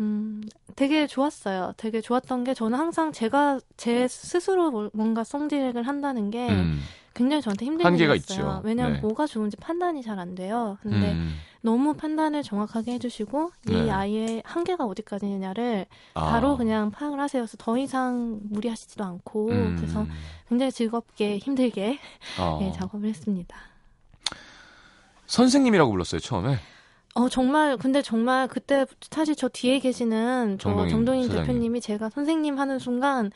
음, 0.00 0.42
되게 0.74 1.06
좋았어요. 1.06 1.74
되게 1.76 2.00
좋았던 2.00 2.44
게 2.44 2.54
저는 2.54 2.78
항상 2.78 3.12
제가 3.12 3.60
제 3.76 4.08
스스로 4.08 4.70
뭘- 4.70 4.90
뭔가 4.94 5.22
송디렉을 5.24 5.86
한다는 5.86 6.30
게 6.30 6.48
음, 6.48 6.80
굉장히 7.14 7.42
저한테 7.42 7.66
힘든 7.66 7.84
한계가. 7.84 8.14
있죠. 8.16 8.62
왜냐면 8.64 8.94
네. 8.94 9.00
뭐가 9.00 9.26
좋은지 9.26 9.56
판단이 9.58 10.02
잘 10.02 10.18
안 10.18 10.34
돼요. 10.34 10.78
근데 10.82 11.12
음. 11.12 11.34
너무 11.60 11.94
판단을 11.94 12.42
정확하게 12.42 12.92
해주시고 12.94 13.52
네. 13.66 13.84
이 13.86 13.90
아이의 13.90 14.42
한계가 14.46 14.84
어디까지냐를 14.86 15.86
아. 16.14 16.24
바로 16.30 16.56
그냥 16.56 16.90
파악을 16.90 17.20
하세요. 17.20 17.42
그래서 17.42 17.56
더 17.58 17.76
이상 17.76 18.40
무리하시지도 18.44 19.04
않고 19.04 19.50
음. 19.50 19.76
그래서 19.76 20.06
굉장히 20.48 20.72
즐겁게 20.72 21.36
힘들게 21.38 21.98
어. 22.40 22.58
예, 22.62 22.72
작업을 22.78 23.08
했습니다. 23.10 23.56
선생님이라고 25.26 25.90
불렀어요 25.90 26.20
처음에. 26.20 26.58
어 27.14 27.28
정말 27.28 27.76
근데 27.76 28.00
정말 28.02 28.48
그때 28.48 28.86
사실 29.10 29.36
저 29.36 29.48
뒤에 29.48 29.78
계시는 29.80 30.56
저 30.58 30.70
정동인 30.70 30.90
정동인 30.90 31.22
사장님. 31.28 31.46
대표님이 31.46 31.80
제가 31.80 32.08
선생님 32.10 32.58
하는 32.58 32.78
순간 32.78 33.30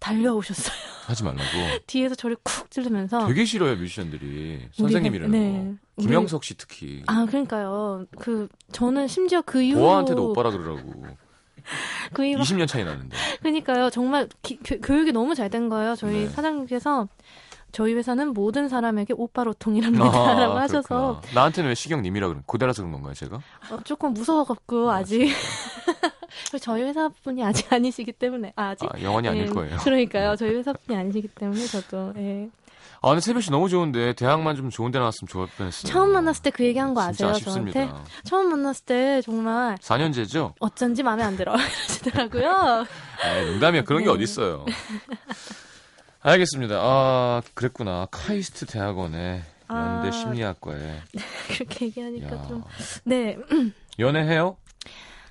달려오셨어요. 0.00 0.74
하지 1.06 1.24
말라고. 1.24 1.42
뒤에서 1.86 2.14
저를 2.14 2.36
쿡 2.42 2.70
찌르면서 2.70 3.26
되게 3.26 3.44
싫어요 3.44 3.76
뮤지션들이 3.76 4.68
선생님이라는 4.74 5.30
네. 5.30 5.74
거. 5.96 6.02
김영석 6.02 6.44
씨 6.44 6.56
특히. 6.56 7.02
아 7.06 7.24
그러니까요. 7.26 8.06
그 8.18 8.48
저는 8.72 9.08
심지어 9.08 9.40
그 9.42 9.62
이후로 9.62 9.82
보아한테도 9.84 10.30
오빠라 10.30 10.50
그러라고. 10.50 11.06
그 12.12 12.24
이후로 12.26 12.42
20년 12.44 12.66
차이 12.66 12.84
나는데. 12.84 13.16
그러니까요. 13.40 13.88
정말 13.90 14.28
기- 14.42 14.58
교, 14.58 14.78
교육이 14.80 15.12
너무 15.12 15.34
잘 15.34 15.48
된 15.48 15.68
거예요. 15.68 15.94
저희 15.94 16.24
네. 16.24 16.28
사장님께서 16.28 17.08
저희 17.72 17.94
회사는 17.94 18.34
모든 18.34 18.68
사람에게 18.68 19.14
오빠로 19.16 19.54
통일합니다라고 19.54 20.58
하셔서 20.58 20.94
아, 20.94 21.20
그렇구나. 21.20 21.32
나한테는 21.34 21.68
왜 21.70 21.74
시경님이라 21.74 22.28
그런 22.28 22.42
고대라서 22.46 22.82
그런 22.82 22.92
건가요 22.92 23.14
제가? 23.14 23.36
어, 23.70 23.78
조금 23.84 24.12
무서워갖고 24.12 24.90
아, 24.90 24.96
아직 24.96 25.28
저희 26.60 26.82
회사분이 26.82 27.42
아직 27.44 27.72
아니시기 27.72 28.12
때문에 28.12 28.52
아, 28.56 28.68
아직 28.70 28.88
아, 28.94 29.00
영원히 29.02 29.28
아닐 29.28 29.42
예, 29.42 29.50
거예요. 29.50 29.76
그러니까요. 29.78 30.36
저희 30.36 30.54
회사분이 30.54 30.98
아니시기 30.98 31.28
때문에 31.28 31.66
저도 31.66 32.12
예. 32.18 32.48
아 33.04 33.08
근데 33.08 33.20
세별 33.20 33.42
씨 33.42 33.50
너무 33.50 33.68
좋은데 33.68 34.12
대학만 34.12 34.54
좀 34.54 34.70
좋은 34.70 34.92
데 34.92 34.98
나왔으면 35.00 35.26
좋을 35.28 35.48
뻔했어요. 35.58 35.90
처음 35.92 36.10
만났을 36.12 36.42
때 36.44 36.50
그 36.50 36.64
얘기한 36.64 36.94
거 36.94 37.00
아세요? 37.02 37.30
아쉽습니다. 37.30 37.72
저한테 37.86 38.10
처음 38.24 38.48
만났을 38.50 38.84
때 38.84 39.20
정말 39.22 39.76
4년제죠? 39.78 40.52
어쩐지 40.60 41.02
마음에 41.02 41.24
안 41.24 41.36
들어 41.36 41.52
그러시더라고요. 41.56 42.84
아, 43.24 43.40
농담이야. 43.50 43.82
그런 43.82 44.02
게 44.04 44.06
네. 44.06 44.12
어딨어요. 44.12 44.64
알겠습니다. 46.22 46.76
아, 46.80 47.42
그랬구나. 47.54 48.06
카이스트 48.10 48.64
대학원에 48.66 49.42
연대 49.68 50.08
아. 50.08 50.10
심리학과에. 50.10 51.00
그렇게 51.50 51.86
얘기하니까 51.86 52.36
야. 52.36 52.42
좀 52.46 52.62
네. 53.04 53.36
연애해요? 53.98 54.56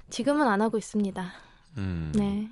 지금은 0.10 0.48
안 0.48 0.62
하고 0.62 0.78
있습니다. 0.78 1.32
음. 1.78 2.12
네. 2.14 2.50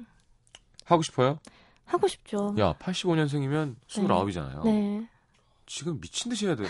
하고 0.85 1.01
싶어요? 1.03 1.39
하고 1.85 2.07
싶죠. 2.07 2.55
야, 2.59 2.73
85년생이면 2.79 3.75
29이잖아요. 3.89 4.63
네. 4.63 5.07
지금 5.65 5.99
미친 5.99 6.29
듯이 6.29 6.47
해야 6.47 6.55
돼. 6.55 6.63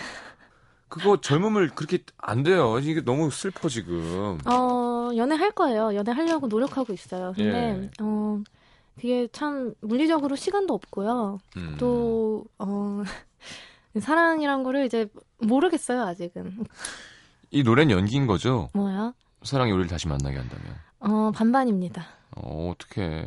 그거 0.88 1.20
젊음을 1.20 1.70
그렇게 1.70 1.98
안 2.18 2.42
돼요. 2.42 2.80
이게 2.80 3.00
너무 3.00 3.30
슬퍼 3.30 3.68
지금. 3.68 4.38
어, 4.44 5.10
연애 5.16 5.36
할 5.36 5.52
거예요. 5.52 5.94
연애 5.94 6.10
하려고 6.10 6.48
노력하고 6.48 6.92
있어요. 6.92 7.32
근데, 7.36 7.82
예. 7.84 7.90
어, 8.02 8.42
그게 8.96 9.28
참 9.32 9.74
물리적으로 9.80 10.36
시간도 10.36 10.74
없고요. 10.74 11.38
음. 11.56 11.76
또, 11.78 12.44
어, 12.58 13.02
사랑이란 13.98 14.62
거를 14.62 14.84
이제 14.86 15.08
모르겠어요, 15.38 16.02
아직은. 16.02 16.64
이 17.50 17.62
노래는 17.62 17.90
연기인 17.96 18.26
거죠? 18.26 18.68
뭐야? 18.74 19.14
사랑이 19.42 19.72
우리를 19.72 19.88
다시 19.88 20.06
만나게 20.06 20.36
한다면. 20.36 20.76
어, 21.00 21.32
반반입니다. 21.34 22.06
어, 22.36 22.72
어떡해. 22.72 23.26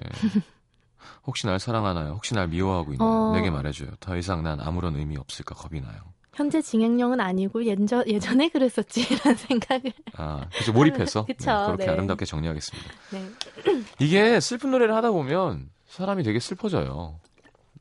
혹시 1.25 1.47
날 1.47 1.59
사랑하나요? 1.59 2.13
혹시 2.13 2.33
날 2.33 2.47
미워하고 2.47 2.93
있나요? 2.93 3.09
어. 3.09 3.31
내게 3.33 3.49
말해줘요. 3.49 3.89
더 3.99 4.15
이상 4.15 4.43
난 4.43 4.59
아무런 4.61 4.95
의미 4.95 5.17
없을까 5.17 5.55
겁이 5.55 5.81
나요. 5.81 6.12
현재 6.33 6.61
진행형은 6.61 7.19
아니고 7.19 7.63
예전, 7.65 8.03
예전에 8.07 8.49
그랬었지라는 8.49 9.37
생각을. 9.37 9.93
아, 10.17 10.47
그래서 10.51 10.71
몰입해서 10.71 11.25
그쵸, 11.25 11.51
네, 11.51 11.65
그렇게 11.65 11.85
네. 11.85 11.91
아름답게 11.91 12.25
정리하겠습니다. 12.25 12.89
네. 13.11 13.29
이게 13.99 14.39
슬픈 14.39 14.71
노래를 14.71 14.95
하다 14.95 15.11
보면 15.11 15.69
사람이 15.87 16.23
되게 16.23 16.39
슬퍼져요. 16.39 17.19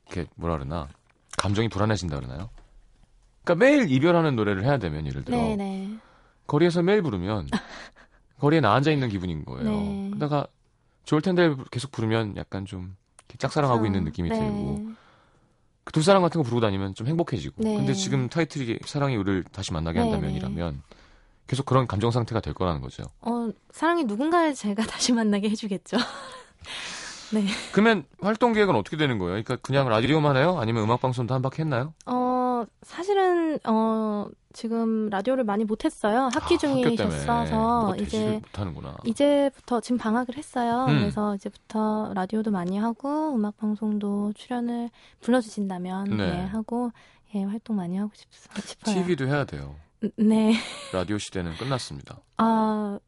이렇게 0.06 0.28
뭐라 0.36 0.56
그러나 0.56 0.88
감정이 1.38 1.68
불안해진다 1.68 2.16
그러나요? 2.16 2.50
그러니까 3.42 3.64
매일 3.64 3.90
이별하는 3.90 4.36
노래를 4.36 4.64
해야 4.64 4.78
되면 4.78 5.06
예를 5.06 5.24
들어 5.24 5.36
네네. 5.36 5.96
거리에서 6.46 6.82
매일 6.82 7.02
부르면 7.02 7.48
거리에 8.38 8.60
나 8.60 8.74
앉아 8.74 8.90
있는 8.90 9.08
기분인 9.08 9.44
거예요. 9.46 9.70
네. 9.70 10.10
그러다가 10.10 10.46
좋을 11.04 11.22
텐데 11.22 11.54
계속 11.70 11.90
부르면 11.90 12.36
약간 12.36 12.66
좀 12.66 12.96
짝사랑하고 13.38 13.86
있는 13.86 14.04
느낌이 14.04 14.28
네. 14.28 14.38
들고 14.38 14.90
그 15.84 15.92
두 15.92 16.02
사람 16.02 16.22
같은 16.22 16.38
거 16.38 16.42
부르고 16.44 16.60
다니면 16.60 16.94
좀 16.94 17.06
행복해지고. 17.06 17.54
네. 17.58 17.76
근데 17.76 17.92
지금 17.94 18.28
타이틀이 18.28 18.78
사랑이 18.86 19.16
우리를 19.16 19.44
다시 19.52 19.72
만나게 19.72 19.98
네, 20.00 20.04
한다면이라면 20.04 20.82
계속 21.46 21.66
그런 21.66 21.86
감정 21.86 22.10
상태가 22.10 22.40
될 22.40 22.54
거라는 22.54 22.80
거죠. 22.80 23.02
어, 23.20 23.48
사랑이 23.72 24.04
누군가를 24.04 24.54
제가 24.54 24.84
다시 24.84 25.12
만나게 25.12 25.50
해주겠죠. 25.50 25.96
네. 27.34 27.46
그러면 27.72 28.04
활동 28.20 28.52
계획은 28.52 28.74
어떻게 28.76 28.96
되는 28.96 29.18
거예요? 29.18 29.32
그러니까 29.42 29.56
그냥 29.56 29.88
라디오만 29.88 30.36
해요? 30.36 30.58
아니면 30.60 30.84
음악 30.84 31.00
방송도 31.00 31.34
한 31.34 31.42
바퀴 31.42 31.62
했나요? 31.62 31.94
어, 32.06 32.12
사실은, 32.82 33.58
어, 33.64 34.26
지금 34.52 35.08
라디오를 35.08 35.44
많이 35.44 35.64
못했어요. 35.64 36.28
학기 36.34 36.54
아, 36.54 36.58
중이셨어서, 36.58 37.96
이제, 37.96 38.40
못하는구나. 38.42 38.96
이제부터, 39.04 39.80
지금 39.80 39.98
방학을 39.98 40.36
했어요. 40.36 40.86
음. 40.88 41.00
그래서 41.00 41.34
이제부터 41.34 42.12
라디오도 42.14 42.50
많이 42.50 42.78
하고, 42.78 43.34
음악 43.34 43.56
방송도 43.56 44.32
출연을 44.34 44.90
불러주신다면, 45.20 46.16
네. 46.16 46.30
네, 46.30 46.44
하고, 46.46 46.90
예, 47.34 47.44
활동 47.44 47.76
많이 47.76 47.96
하고 47.96 48.10
싶, 48.14 48.28
싶어요. 48.32 48.94
TV도 48.94 49.26
해야 49.26 49.44
돼요. 49.44 49.74
네. 50.16 50.54
라디오 50.92 51.18
시대는 51.18 51.54
끝났습니다. 51.56 52.18
아, 52.36 52.98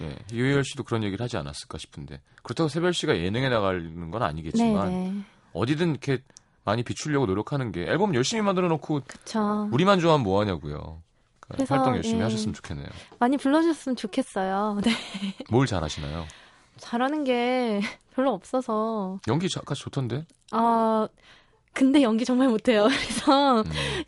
예, 0.00 0.16
유희열 0.32 0.64
씨도 0.64 0.84
그런 0.84 1.02
얘기를 1.02 1.22
하지 1.22 1.36
않았을까 1.36 1.78
싶은데 1.78 2.20
그렇다고 2.42 2.68
세별 2.68 2.94
씨가 2.94 3.16
예능에 3.18 3.48
나가는 3.48 4.10
건 4.10 4.20
네, 4.20 4.26
아니겠지만 4.26 4.88
네. 4.88 5.12
어디든 5.52 5.90
이렇게 5.90 6.22
많이 6.66 6.82
비추려고 6.82 7.26
노력하는 7.26 7.72
게 7.72 7.82
앨범 7.82 8.14
열심히 8.14 8.42
만들어 8.42 8.66
놓고 8.68 9.02
그쵸. 9.06 9.68
우리만 9.72 10.00
좋아하면 10.00 10.24
뭐 10.24 10.40
하냐고요. 10.40 11.00
그러니까 11.40 11.54
그래서, 11.54 11.74
활동 11.76 11.94
열심히 11.96 12.18
예. 12.18 12.24
하셨으면 12.24 12.54
좋겠네요. 12.54 12.88
많이 13.20 13.36
불러주셨으면 13.36 13.94
좋겠어요. 13.96 14.80
네. 14.84 14.90
뭘 15.48 15.66
잘하시나요? 15.66 16.26
잘하는 16.78 17.22
게 17.24 17.80
별로 18.14 18.32
없어서 18.34 19.20
연기 19.28 19.48
아까 19.56 19.74
좋던데. 19.74 20.26
아 20.50 21.08
근데 21.72 22.02
연기 22.02 22.24
정말 22.24 22.48
못해요. 22.48 22.84
그래서 22.90 23.60
음. 23.60 23.64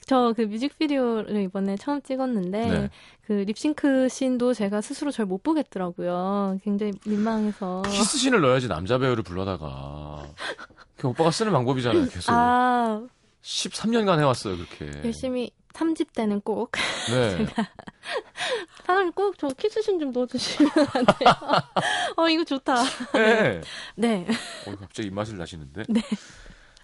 저그 0.07 0.43
뮤직비디오를 0.43 1.41
이번에 1.43 1.77
처음 1.77 2.03
찍었는데 2.03 2.71
네. 2.71 2.91
그 3.27 3.33
립싱크 3.35 4.09
씬도 4.09 4.55
제가 4.55 4.81
스스로 4.81 5.11
잘 5.13 5.27
못 5.27 5.43
보겠더라고요. 5.45 6.59
굉장히 6.65 6.93
민망해서. 7.07 7.83
키스신을 7.83 8.41
넣어야지 8.41 8.67
남자 8.67 8.99
배우를 8.99 9.23
불러다가. 9.23 10.25
그 10.99 11.09
오빠가 11.09 11.30
쓰는 11.30 11.53
방법이잖아요. 11.53 12.09
계속. 12.11 12.30
아 12.32 13.01
13년간 13.42 14.18
해왔어요 14.18 14.57
그렇게. 14.57 14.90
열심히 15.05 15.51
3집 15.72 16.12
때는 16.12 16.40
꼭 16.40 16.72
네. 17.09 17.46
사장님 18.84 19.12
꼭 19.12 19.36
저 19.38 19.49
키스씬 19.49 20.01
좀 20.01 20.11
넣어주시면 20.12 20.70
안 20.94 21.07
돼요? 21.07 21.32
어 22.16 22.28
이거 22.28 22.42
좋다. 22.44 22.82
네. 23.14 23.61
네. 23.94 24.26
어, 24.66 24.74
갑자기 24.80 25.09
입맛을 25.09 25.36
나시는데. 25.38 25.84
네. 25.88 26.01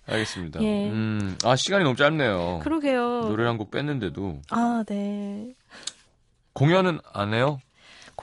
알겠습니다. 0.07 0.63
예. 0.63 0.91
음, 0.91 1.37
아 1.45 1.57
시간이 1.57 1.83
너무 1.83 1.97
짧네요. 1.97 2.61
그러게요. 2.63 3.23
노래 3.23 3.47
한 3.47 3.57
곡 3.57 3.71
뺐는데도 3.71 4.43
아 4.51 4.85
네. 4.87 5.55
공연은 6.53 7.01
안 7.13 7.35
해요? 7.35 7.59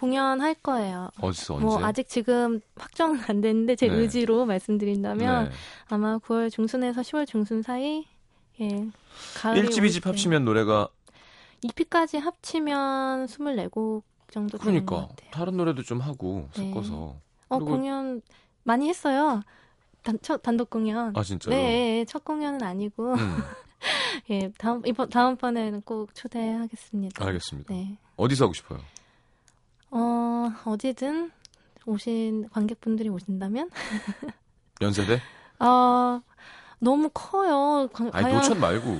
공연할 0.01 0.55
거예요. 0.55 1.09
어디서 1.21 1.53
언제? 1.55 1.65
뭐 1.65 1.83
아직 1.85 2.09
지금 2.09 2.59
확정은 2.75 3.19
안 3.27 3.39
됐는데 3.41 3.75
제 3.75 3.87
네. 3.87 3.93
의지로 3.93 4.45
말씀드린다면 4.47 5.45
네. 5.45 5.51
아마 5.89 6.17
9월 6.17 6.51
중순에서 6.51 7.01
10월 7.01 7.27
중순 7.27 7.61
사이 7.61 8.05
예 8.59 8.87
가을이 9.37 9.69
1집, 9.69 9.83
2집 9.83 9.97
올 9.97 10.01
때. 10.01 10.09
합치면 10.09 10.43
노래가 10.43 10.89
2피까지 11.63 12.19
합치면 12.19 13.27
24곡 13.27 14.01
정도 14.31 14.57
그러니까. 14.57 15.07
다른 15.29 15.55
노래도 15.57 15.83
좀 15.83 15.99
하고 15.99 16.49
네. 16.57 16.69
섞어서. 16.73 17.15
어 17.49 17.57
그리고- 17.59 17.65
공연 17.71 18.21
많이 18.63 18.89
했어요. 18.89 19.41
단, 20.01 20.17
첫 20.23 20.41
단독 20.41 20.71
공연. 20.71 21.15
아 21.15 21.21
진짜로? 21.21 21.55
네, 21.55 22.05
첫 22.07 22.25
공연은 22.25 22.63
아니고 22.63 23.13
음, 23.13 23.37
예 24.31 24.51
다음 24.57 24.81
이번 24.87 25.09
다음 25.11 25.35
번에는 25.35 25.81
꼭 25.83 26.15
초대하겠습니다. 26.15 27.23
알겠습니다. 27.23 27.71
네. 27.71 27.97
어디서 28.17 28.45
하고 28.45 28.53
싶어요? 28.55 28.79
어 29.91 30.51
어디든 30.65 31.31
오신 31.85 32.49
관객분들이 32.49 33.09
오신다면 33.09 33.69
연세대? 34.81 35.19
어 35.59 36.21
너무 36.79 37.09
커요. 37.13 37.87
관- 37.93 38.09
아니 38.13 38.23
과연 38.23 38.35
노천 38.37 38.59
말고 38.59 38.95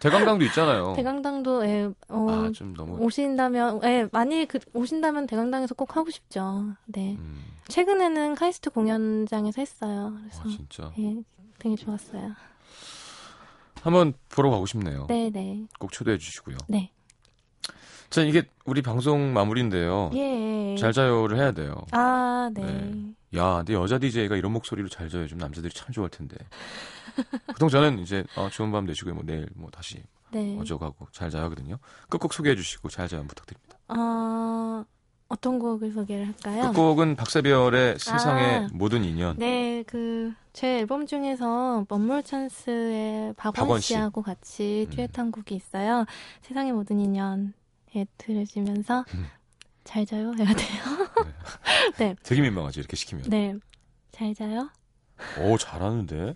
대강당도 0.00 0.44
있잖아요. 0.46 0.92
대강당도 0.96 1.64
예, 1.66 1.90
어, 2.08 2.26
아 2.30 2.50
좀 2.52 2.74
너무. 2.74 2.96
오신다면 2.98 3.80
예, 3.84 4.08
많이 4.12 4.46
그, 4.46 4.58
오신다면 4.72 5.26
대강당에서 5.26 5.74
꼭 5.74 5.96
하고 5.96 6.10
싶죠. 6.10 6.74
네. 6.86 7.16
음, 7.18 7.44
최근에는 7.68 8.34
카이스트 8.34 8.70
공연장에서 8.70 9.60
했어요. 9.60 10.16
그래서 10.20 10.42
아, 10.44 10.48
진짜. 10.48 10.92
예, 10.98 11.16
되게 11.58 11.76
좋았어요. 11.76 12.32
한번 13.82 14.14
보러 14.28 14.50
가고 14.50 14.66
싶네요. 14.66 15.06
네, 15.08 15.30
네. 15.30 15.64
꼭 15.78 15.92
초대해 15.92 16.18
주시고요. 16.18 16.56
네. 16.68 16.92
자 18.10 18.22
이게 18.22 18.42
우리 18.64 18.82
방송 18.82 19.32
마무리인데요. 19.32 20.10
예. 20.14 20.74
어, 20.74 20.76
잘 20.78 20.92
자요를 20.92 21.38
해야 21.38 21.52
돼요. 21.52 21.74
아, 21.92 22.50
네. 22.54 22.64
네. 22.64 23.14
야, 23.36 23.56
근데 23.58 23.74
여자 23.74 23.98
DJ가 23.98 24.36
이런 24.36 24.52
목소리로 24.52 24.88
잘 24.88 25.08
자요. 25.08 25.26
좀 25.26 25.38
남자들이 25.38 25.72
참 25.74 25.92
좋아할 25.92 26.10
텐데. 26.10 26.36
보통 27.48 27.68
저는 27.68 27.98
이제 27.98 28.24
어, 28.36 28.48
좋은 28.50 28.72
밤 28.72 28.86
되시고요. 28.86 29.14
뭐 29.14 29.24
내일 29.26 29.46
뭐 29.54 29.70
다시 29.70 30.02
네. 30.30 30.56
하고 30.56 31.08
잘 31.12 31.30
자요 31.30 31.44
하거든요. 31.44 31.78
끝곡 32.08 32.32
소개해 32.32 32.56
주시고 32.56 32.88
잘 32.88 33.08
자요 33.08 33.24
부탁드립니다. 33.26 33.78
어, 33.88 34.84
어떤 35.28 35.58
곡을 35.58 35.92
소개를 35.92 36.26
할까요? 36.26 36.70
끝곡은 36.72 37.16
박세별의 37.16 37.98
세상의 37.98 38.56
아. 38.56 38.68
모든 38.72 39.04
인연. 39.04 39.36
네, 39.38 39.82
그, 39.86 40.32
제 40.52 40.78
앨범 40.78 41.06
중에서 41.06 41.84
먼물 41.88 42.22
찬스의 42.22 43.34
박원, 43.36 43.52
박원 43.52 43.80
씨. 43.80 43.88
씨하고 43.88 44.22
같이 44.22 44.86
음. 44.88 44.96
듀엣한 44.96 45.30
곡이 45.30 45.54
있어요. 45.54 46.06
세상의 46.42 46.72
모든 46.72 46.98
인연 46.98 47.52
에 47.96 48.06
들으시면서 48.18 49.04
음. 49.14 49.26
잘 49.84 50.04
자요 50.04 50.34
해야 50.38 50.54
돼요. 50.54 52.16
되게 52.22 52.42
민망하지 52.42 52.80
이렇게 52.80 52.96
시키면. 52.96 53.30
네. 53.30 53.54
잘 54.10 54.34
자요? 54.34 54.70
오 55.40 55.56
잘하는데. 55.56 56.34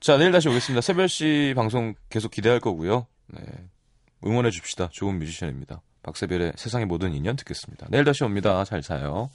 자 0.00 0.16
내일 0.18 0.30
다시 0.30 0.48
오겠습니다. 0.48 0.80
세별 0.80 1.08
씨 1.08 1.54
방송 1.56 1.94
계속 2.10 2.30
기대할 2.30 2.60
거고요. 2.60 3.06
네. 3.28 3.42
응원해 4.24 4.50
줍시다. 4.50 4.88
좋은 4.92 5.18
뮤지션입니다. 5.18 5.80
박세별의 6.02 6.52
세상의 6.56 6.86
모든 6.86 7.14
인연 7.14 7.36
듣겠습니다. 7.36 7.86
내일 7.90 8.04
다시 8.04 8.24
옵니다. 8.24 8.64
잘 8.64 8.82
자요. 8.82 9.30